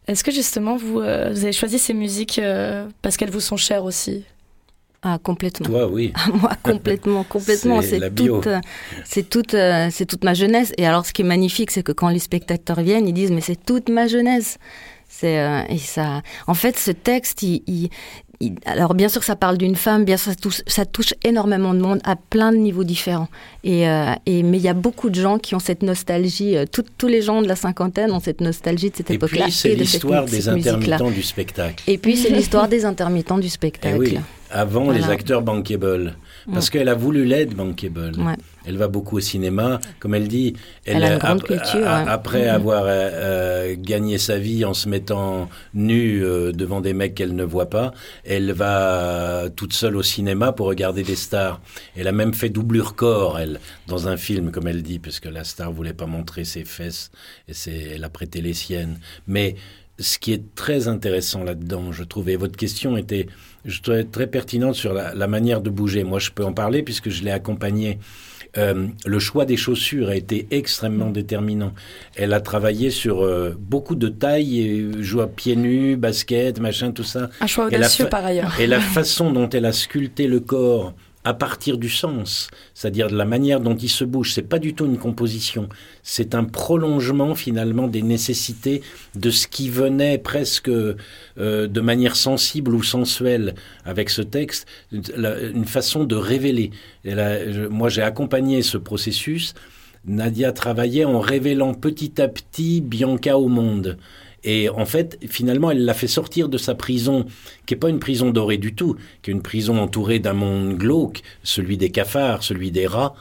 Est-ce 0.09 0.25
que 0.25 0.33
justement, 0.33 0.77
vous, 0.77 1.01
euh, 1.01 1.31
vous 1.33 1.45
avez 1.45 1.53
choisi 1.53 1.79
ces 1.79 1.95
musiques 1.95 2.39
euh, 2.39 2.89
parce 3.03 3.17
qu'elles 3.17 3.31
vous 3.31 3.41
sont 3.41 3.57
chères 3.57 3.85
aussi? 3.85 4.25
Ah, 5.03 5.19
complètement. 5.23 5.67
Toi, 5.67 5.89
oui. 5.89 6.13
Moi, 6.35 6.53
complètement, 6.63 7.25
complètement. 7.25 7.83
C'est 7.83 8.15
toute, 8.15 8.49
c'est 9.05 9.29
toute, 9.29 9.55
euh, 9.55 9.89
c'est 9.91 10.07
toute 10.07 10.23
ma 10.25 10.35
jeunesse. 10.35 10.73
Et 10.77 10.87
alors, 10.87 11.07
ce 11.07 11.13
qui 11.13 11.23
est 11.23 11.27
magnifique, 11.27 11.71
c'est 11.71 11.83
que 11.83 11.93
quand 11.93 12.09
les 12.09 12.21
spectateurs 12.21 12.81
viennent, 12.81 13.09
ils 13.09 13.15
disent, 13.15 13.33
mais 13.33 13.41
c'est 13.41 13.65
toute 13.65 13.89
ma 13.89 14.07
jeunesse. 14.07 14.59
C'est 15.15 15.39
euh, 15.39 15.61
et 15.69 15.77
ça. 15.79 16.23
En 16.47 16.55
fait, 16.55 16.79
ce 16.79 16.91
texte, 16.91 17.43
il, 17.43 17.63
il- 17.67 17.91
il- 18.41 18.55
alors 18.65 18.95
bien 18.95 19.09
sûr, 19.11 19.23
ça 19.23 19.37
parle 19.37 19.59
d'une 19.59 19.77
femme. 19.77 20.05
Bien 20.05 20.17
sûr, 20.17 20.33
ça 20.33 20.35
touche, 20.35 20.63
ça 20.67 20.85
touche 20.87 21.13
énormément 21.23 21.75
de 21.75 21.81
monde 21.81 22.01
à 22.05 22.17
plein 22.17 22.51
de 22.51 22.57
niveaux 22.57 22.83
différents. 22.83 23.29
Et, 23.63 23.87
euh, 23.89 24.13
et 24.27 24.43
mais 24.43 24.57
il 24.57 24.63
y 24.65 24.69
a 24.69 24.75
beaucoup 24.75 25.11
de 25.11 25.21
gens 25.21 25.39
qui 25.39 25.55
ont 25.55 25.59
cette 25.61 25.83
nostalgie. 25.83 26.57
euh, 26.57 26.65
tout- 26.65 26.85
tous 26.99 27.09
les 27.09 27.21
gens 27.23 27.43
de 27.43 27.47
la 27.47 27.57
cinquantaine 27.57 28.11
ont 28.11 28.21
cette 28.21 28.41
nostalgie 28.41 28.91
de 28.91 28.97
cette 28.97 29.11
Et 29.11 29.15
époque-là. 29.15 29.45
puis, 29.45 29.53
c'est 29.53 29.73
et 29.73 29.77
de 29.77 29.85
cette 29.85 29.93
l'histoire 30.03 30.25
des 30.25 30.49
intermittents 30.49 31.11
du 31.11 31.23
spectacle. 31.23 31.85
Et 31.87 31.99
puis, 31.99 32.17
c'est 32.17 32.31
l'histoire 32.31 32.69
des 32.69 32.85
intermittents 32.87 33.39
du 33.39 33.47
Eh 33.49 33.51
spectacle. 33.51 33.99
oui, 33.99 34.19
avant 34.51 34.91
les 34.91 35.05
acteurs 35.11 35.43
bankable. 35.43 36.17
Parce 36.51 36.71
qu'elle 36.71 36.89
a 36.89 36.95
voulu 36.95 37.25
l'être 37.25 37.55
bankable. 37.55 38.13
Ouais. 38.19 38.35
Elle 38.65 38.77
va 38.77 38.89
beaucoup 38.89 39.17
au 39.17 39.21
cinéma, 39.21 39.81
comme 39.99 40.15
elle 40.15 40.29
dit. 40.29 40.55
Elle 40.85 41.03
a 41.03 41.13
une 41.15 41.19
grande 41.19 41.43
culture, 41.43 41.87
a- 41.87 42.05
ouais. 42.05 42.09
Après 42.11 42.43
Mhm. 42.45 42.55
avoir 42.55 42.85
euh, 42.85 42.89
euh, 42.89 43.75
gagné 43.79 44.19
sa 44.19 44.39
vie 44.39 44.65
en 44.65 44.73
se 44.75 44.89
mettant 44.89 45.49
nue 45.75 46.25
euh, 46.25 46.53
devant 46.53 46.81
des 46.81 46.93
mecs 46.95 47.15
qu'elle 47.15 47.35
ne 47.35 47.45
voit 47.45 47.71
pas, 47.71 47.93
elle 48.25 48.53
va 48.53 49.49
toute 49.57 49.73
seule 49.73 49.97
au 49.97 50.03
cinéma 50.03 50.53
pour 50.53 50.67
regarder 50.67 51.03
des 51.03 51.17
stars. 51.17 51.61
Elle 51.97 52.07
a 52.09 52.13
même 52.13 52.35
fait 52.35 52.51
doublure 52.51 52.95
corps, 52.95 53.39
elle, 53.39 53.59
dans 53.89 54.09
un 54.09 54.17
film, 54.17 54.51
comme 54.53 54.69
elle 54.69 54.83
dit, 54.83 54.99
puisque 54.99 55.27
la 55.27 55.45
star 55.45 55.73
voulait 55.73 55.93
pas 55.95 56.07
montrer 56.07 56.45
ses 56.45 56.65
fesses, 56.65 57.11
et 57.49 57.93
elle 57.95 58.05
a 58.05 58.09
prêté 58.09 58.41
les 58.41 58.55
siennes. 58.55 58.99
Mais 59.27 59.57
ce 59.99 60.19
qui 60.19 60.33
est 60.33 60.55
très 60.55 60.89
intéressant 60.89 61.43
là-dedans, 61.45 61.93
je 61.93 62.05
trouve, 62.05 62.29
et 62.29 62.37
votre 62.37 62.57
question 62.57 62.97
était 62.97 63.27
je 63.65 63.81
trouvais 63.81 64.05
très 64.05 64.27
pertinente 64.27 64.75
sur 64.75 64.93
la, 64.93 65.15
la 65.15 65.27
manière 65.27 65.61
de 65.61 65.71
bouger. 65.71 66.05
Moi, 66.05 66.19
je 66.19 66.31
peux 66.31 66.45
en 66.45 66.53
parler 66.53 66.83
puisque 66.83 67.11
je 67.11 67.23
l'ai 67.23 67.31
accompagnée. 67.31 67.99
Euh, 68.59 68.89
le 69.07 69.19
choix 69.19 69.45
des 69.45 69.57
chaussures 69.57 70.09
a 70.09 70.17
été 70.17 70.47
extrêmement 70.51 71.11
déterminant. 71.11 71.73
Elle 72.17 72.35
a 72.35 72.41
travaillé 72.41 72.91
sur 72.91 73.23
euh, 73.23 73.57
beaucoup 73.59 73.95
de 73.95 74.09
tailles, 74.09 74.61
et 74.61 75.03
joue 75.03 75.23
à 75.23 75.29
pieds 75.29 75.57
nus, 75.57 75.97
basket, 75.97 76.61
machin, 76.61 76.93
tout 76.93 77.05
ça. 77.05 77.31
Un 77.41 77.47
choix 77.47 77.69
Et 77.69 77.73
la 77.73 77.79
audacieux 77.79 78.09
par 78.09 78.25
ailleurs. 78.25 78.61
Et 78.61 78.67
la 78.67 78.81
façon 78.81 79.33
dont 79.33 79.49
elle 79.49 79.65
a 79.65 79.73
sculpté 79.73 80.27
le 80.27 80.41
corps 80.41 80.93
à 81.25 81.35
partir 81.35 81.79
du 81.79 81.89
sens, 81.89 82.49
c'est-à-dire 82.75 83.09
de 83.09 83.17
la 83.17 83.25
manière 83.25 83.61
dont 83.61 83.77
il 83.77 83.89
se 83.89 84.05
bouge, 84.05 84.33
c'est 84.33 84.43
pas 84.43 84.59
du 84.59 84.75
tout 84.75 84.87
une 84.87 84.99
composition, 84.99 85.69
c'est 86.03 86.35
un 86.35 86.45
prolongement 86.45 87.35
finalement 87.35 87.87
des 87.87 88.03
nécessités 88.03 88.83
de 89.15 89.31
ce 89.31 89.47
qui 89.47 89.71
venait 89.71 90.19
presque 90.19 90.69
euh, 90.69 90.97
de 91.37 91.81
manière 91.81 92.17
sensible 92.17 92.75
ou 92.75 92.83
sensuelle 92.83 93.55
avec 93.85 94.11
ce 94.11 94.23
texte, 94.23 94.67
une 94.91 95.65
façon 95.65 96.05
de 96.05 96.17
révéler. 96.17 96.71
Moi, 97.71 97.89
j'ai 97.89 98.03
accompagné 98.03 98.63
ce 98.63 98.79
processus. 98.79 99.55
Nadia 100.05 100.53
travaillait 100.53 101.05
en 101.05 101.21
révélant 101.21 101.75
petit 101.75 102.21
à 102.21 102.29
petit 102.29 102.81
Bianca 102.81 103.39
au 103.39 103.49
monde. 103.49 103.97
Et 104.45 104.69
en 104.69 104.87
fait, 104.87 105.19
finalement, 105.29 105.71
elle 105.71 105.85
l'a 105.85 105.95
fait 105.95 106.09
sortir 106.09 106.49
de 106.49 106.59
sa 106.59 106.75
prison, 106.75 107.27
qui 107.67 107.75
n'est 107.75 107.81
pas 107.81 107.89
une 107.89 108.01
prison 108.01 108.31
dorée 108.31 108.59
du 108.59 108.75
tout, 108.75 108.97
qui 109.23 109.31
est 109.31 109.35
une 109.35 109.43
prison 109.43 109.79
entourée 109.79 110.19
d'un 110.19 110.33
monde 110.33 110.77
glauque, 110.77 111.23
celui 111.43 111.77
des 111.77 111.91
cafards, 111.91 112.43
celui 112.43 112.71
des 112.71 112.87
rats, 112.87 113.15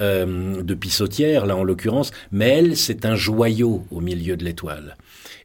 euh, 0.00 0.62
de 0.62 0.74
pissotières, 0.74 1.46
là 1.46 1.56
en 1.56 1.64
l'occurrence. 1.64 2.12
Mais 2.30 2.48
elle, 2.48 2.76
c'est 2.76 3.04
un 3.04 3.16
joyau 3.16 3.84
au 3.90 4.00
milieu 4.00 4.36
de 4.36 4.44
l'étoile. 4.44 4.96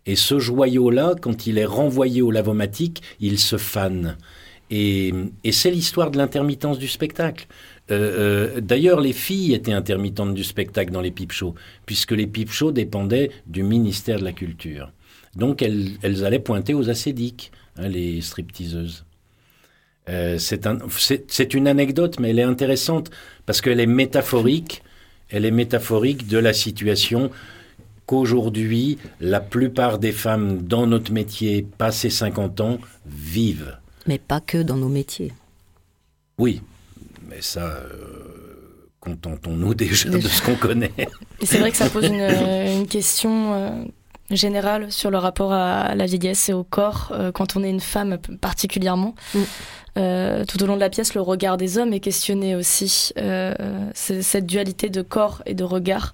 Et 0.05 0.15
ce 0.15 0.37
joyau-là, 0.37 1.15
quand 1.19 1.47
il 1.47 1.57
est 1.57 1.65
renvoyé 1.65 2.21
au 2.21 2.29
lavomatique, 2.29 3.01
il 3.19 3.39
se 3.39 3.57
fane. 3.57 4.17
Et, 4.71 5.13
et 5.43 5.51
c'est 5.51 5.71
l'histoire 5.71 6.11
de 6.11 6.17
l'intermittence 6.17 6.79
du 6.79 6.87
spectacle. 6.87 7.47
Euh, 7.91 8.55
euh, 8.57 8.61
D'ailleurs, 8.61 8.99
les 8.99 9.13
filles 9.13 9.53
étaient 9.53 9.73
intermittentes 9.73 10.33
du 10.33 10.43
spectacle 10.43 10.91
dans 10.91 11.01
les 11.01 11.11
pipe 11.11 11.31
shows, 11.31 11.55
puisque 11.85 12.11
les 12.11 12.27
pipe 12.27 12.51
shows 12.51 12.71
dépendaient 12.71 13.31
du 13.47 13.63
ministère 13.63 14.19
de 14.19 14.23
la 14.23 14.31
Culture. 14.31 14.91
Donc, 15.35 15.61
elles, 15.61 15.91
elles 16.01 16.23
allaient 16.25 16.39
pointer 16.39 16.73
aux 16.73 16.89
acédiques, 16.89 17.51
hein, 17.77 17.87
les 17.87 18.21
stripteaseuses. 18.21 19.05
Euh, 20.07 20.37
c'est 20.37 20.67
un- 20.67 20.77
c'est- 20.97 21.25
c'est 21.31 21.53
une 21.53 21.67
anecdote, 21.67 22.19
mais 22.19 22.29
elle 22.29 22.39
est 22.39 22.43
intéressante 22.43 23.09
parce 23.45 23.59
qu'elle 23.61 23.79
est 23.79 23.85
métaphorique. 23.87 24.83
Elle 25.29 25.45
est 25.45 25.51
métaphorique 25.51 26.27
de 26.27 26.37
la 26.37 26.53
situation 26.53 27.31
qu'aujourd'hui, 28.05 28.97
la 29.19 29.39
plupart 29.39 29.97
des 29.97 30.11
femmes 30.11 30.61
dans 30.61 30.85
notre 30.85 31.11
métier, 31.11 31.65
passé 31.77 32.09
50 32.11 32.61
ans, 32.61 32.77
vivent. 33.07 33.77
Mais 34.07 34.19
pas 34.19 34.39
que 34.41 34.61
dans 34.61 34.77
nos 34.77 34.89
métiers. 34.89 35.33
Oui, 36.37 36.61
mais 37.27 37.41
ça, 37.41 37.65
euh, 37.65 38.91
contentons-nous 38.99 39.73
déjà 39.73 40.09
de 40.09 40.19
ce 40.21 40.41
qu'on 40.43 40.55
connaît. 40.55 40.91
C'est 41.41 41.57
vrai 41.57 41.71
que 41.71 41.77
ça 41.77 41.89
pose 41.89 42.05
une, 42.05 42.21
une 42.21 42.87
question 42.87 43.53
euh, 43.55 43.83
générale 44.31 44.91
sur 44.91 45.11
le 45.11 45.17
rapport 45.17 45.53
à 45.53 45.93
la 45.95 46.05
vieillesse 46.05 46.49
et 46.49 46.53
au 46.53 46.63
corps 46.63 47.09
euh, 47.13 47.31
quand 47.31 47.55
on 47.55 47.63
est 47.63 47.69
une 47.69 47.79
femme 47.79 48.17
particulièrement. 48.41 49.15
Mm. 49.33 49.39
Euh, 49.97 50.43
tout 50.45 50.61
au 50.61 50.65
long 50.65 50.75
de 50.75 50.81
la 50.81 50.89
pièce, 50.89 51.13
le 51.13 51.21
regard 51.21 51.57
des 51.57 51.77
hommes 51.77 51.93
est 51.93 51.99
questionné 52.01 52.55
aussi. 52.55 53.11
Euh, 53.17 53.53
c'est- 53.93 54.21
cette 54.21 54.45
dualité 54.45 54.89
de 54.89 55.01
corps 55.01 55.41
et 55.45 55.53
de 55.53 55.63
regard. 55.63 56.13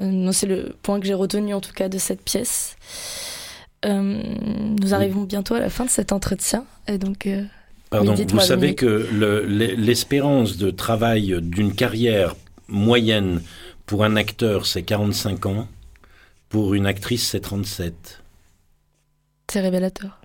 Euh, 0.00 0.30
c'est 0.32 0.46
le 0.46 0.76
point 0.82 1.00
que 1.00 1.06
j'ai 1.06 1.14
retenu 1.14 1.54
en 1.54 1.60
tout 1.60 1.72
cas 1.72 1.88
de 1.88 1.96
cette 1.98 2.22
pièce. 2.22 2.76
Euh, 3.86 4.22
nous 4.80 4.92
arrivons 4.94 5.22
bientôt 5.22 5.54
à 5.54 5.60
la 5.60 5.70
fin 5.70 5.84
de 5.84 5.90
cet 5.90 6.12
entretien. 6.12 6.64
Et 6.86 6.98
donc, 6.98 7.26
euh, 7.26 7.44
Pardon, 7.90 8.14
vous 8.14 8.40
savez 8.40 8.74
que 8.74 9.08
le- 9.12 9.46
l'e- 9.46 9.74
l'espérance 9.76 10.56
de 10.58 10.70
travail 10.70 11.36
d'une 11.40 11.72
carrière 11.74 12.34
moyenne 12.68 13.40
pour 13.86 14.04
un 14.04 14.16
acteur, 14.16 14.66
c'est 14.66 14.82
45 14.82 15.46
ans. 15.46 15.66
Pour 16.48 16.74
une 16.74 16.86
actrice, 16.86 17.28
c'est 17.28 17.40
37. 17.40 18.22
c'est 19.50 19.60
révélateur. 19.60 20.18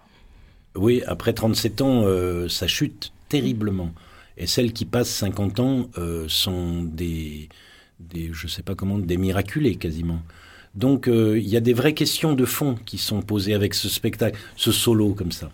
Oui, 0.75 1.03
après 1.05 1.33
37 1.33 1.81
ans, 1.81 2.03
euh, 2.05 2.47
ça 2.47 2.67
chute 2.67 3.11
terriblement. 3.29 3.93
Et 4.37 4.47
celles 4.47 4.73
qui 4.73 4.85
passent 4.85 5.09
50 5.09 5.59
ans 5.59 5.89
euh, 5.97 6.25
sont 6.27 6.83
des, 6.83 7.49
des, 7.99 8.29
je 8.31 8.47
sais 8.47 8.63
pas 8.63 8.73
comment, 8.73 8.97
des 8.97 9.17
miraculés 9.17 9.75
quasiment. 9.75 10.21
Donc 10.75 11.07
euh, 11.07 11.37
il 11.37 11.47
y 11.47 11.57
a 11.57 11.59
des 11.59 11.73
vraies 11.73 11.93
questions 11.93 12.33
de 12.33 12.45
fond 12.45 12.75
qui 12.85 12.97
sont 12.97 13.21
posées 13.21 13.53
avec 13.53 13.73
ce 13.75 13.89
spectacle, 13.89 14.39
ce 14.55 14.71
solo 14.71 15.13
comme 15.13 15.31
ça. 15.31 15.51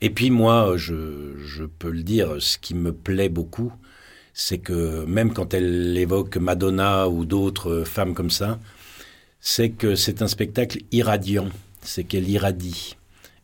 Et 0.00 0.10
puis 0.10 0.30
moi, 0.30 0.74
je, 0.76 1.36
je 1.38 1.64
peux 1.64 1.90
le 1.90 2.02
dire, 2.02 2.36
ce 2.40 2.58
qui 2.58 2.74
me 2.74 2.92
plaît 2.92 3.28
beaucoup, 3.28 3.72
c'est 4.32 4.58
que 4.58 5.04
même 5.04 5.32
quand 5.32 5.54
elle 5.54 5.96
évoque 5.96 6.36
Madonna 6.36 7.08
ou 7.08 7.24
d'autres 7.24 7.84
femmes 7.84 8.14
comme 8.14 8.30
ça, 8.30 8.58
c'est 9.40 9.70
que 9.70 9.94
c'est 9.94 10.22
un 10.22 10.28
spectacle 10.28 10.78
irradiant, 10.92 11.48
c'est 11.82 12.04
qu'elle 12.04 12.28
irradie. 12.28 12.96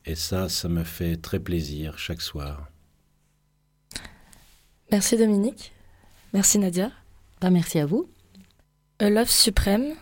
Et 0.06 0.14
ça, 0.14 0.48
ça 0.48 0.68
me 0.68 0.84
fait 0.84 1.16
très 1.16 1.38
plaisir 1.38 1.98
chaque 1.98 2.20
soir. 2.20 2.68
Merci 4.90 5.16
Dominique. 5.16 5.72
Merci 6.32 6.58
Nadia. 6.58 6.90
Bah, 7.40 7.50
merci 7.50 7.78
à 7.78 7.86
vous. 7.86 8.08
A 8.98 9.10
Love 9.10 9.30
Suprême, 9.30 9.94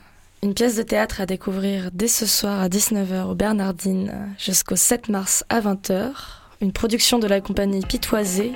une 0.43 0.55
pièce 0.55 0.77
de 0.77 0.83
théâtre 0.83 1.21
à 1.21 1.27
découvrir 1.27 1.91
dès 1.93 2.09
ce 2.09 2.27
soir 2.27 2.61
à 2.61 2.69
19h 2.69 3.25
au 3.25 3.35
Bernardine 3.35 4.35
jusqu'au 4.39 4.77
7 4.77 5.09
mars 5.09 5.45
à 5.49 5.61
20h. 5.61 6.42
Une 6.63 6.73
production 6.73 7.19
de 7.19 7.27
la 7.27 7.41
compagnie 7.41 7.81
Pitoisé 7.81 8.53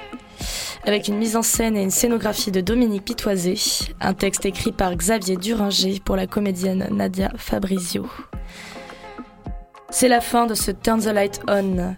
avec 0.84 1.08
une 1.08 1.16
mise 1.16 1.34
en 1.34 1.42
scène 1.42 1.76
et 1.76 1.82
une 1.82 1.90
scénographie 1.90 2.52
de 2.52 2.60
Dominique 2.60 3.04
Pitoisé, 3.04 3.56
un 4.00 4.14
texte 4.14 4.46
écrit 4.46 4.70
par 4.70 4.94
Xavier 4.94 5.36
Duringer 5.36 6.00
pour 6.04 6.14
la 6.14 6.28
comédienne 6.28 6.86
Nadia 6.92 7.32
Fabrizio. 7.36 8.08
C'est 9.90 10.06
la 10.06 10.20
fin 10.20 10.46
de 10.46 10.54
ce 10.54 10.70
Turn 10.70 11.00
the 11.00 11.06
Light 11.06 11.40
On. 11.48 11.96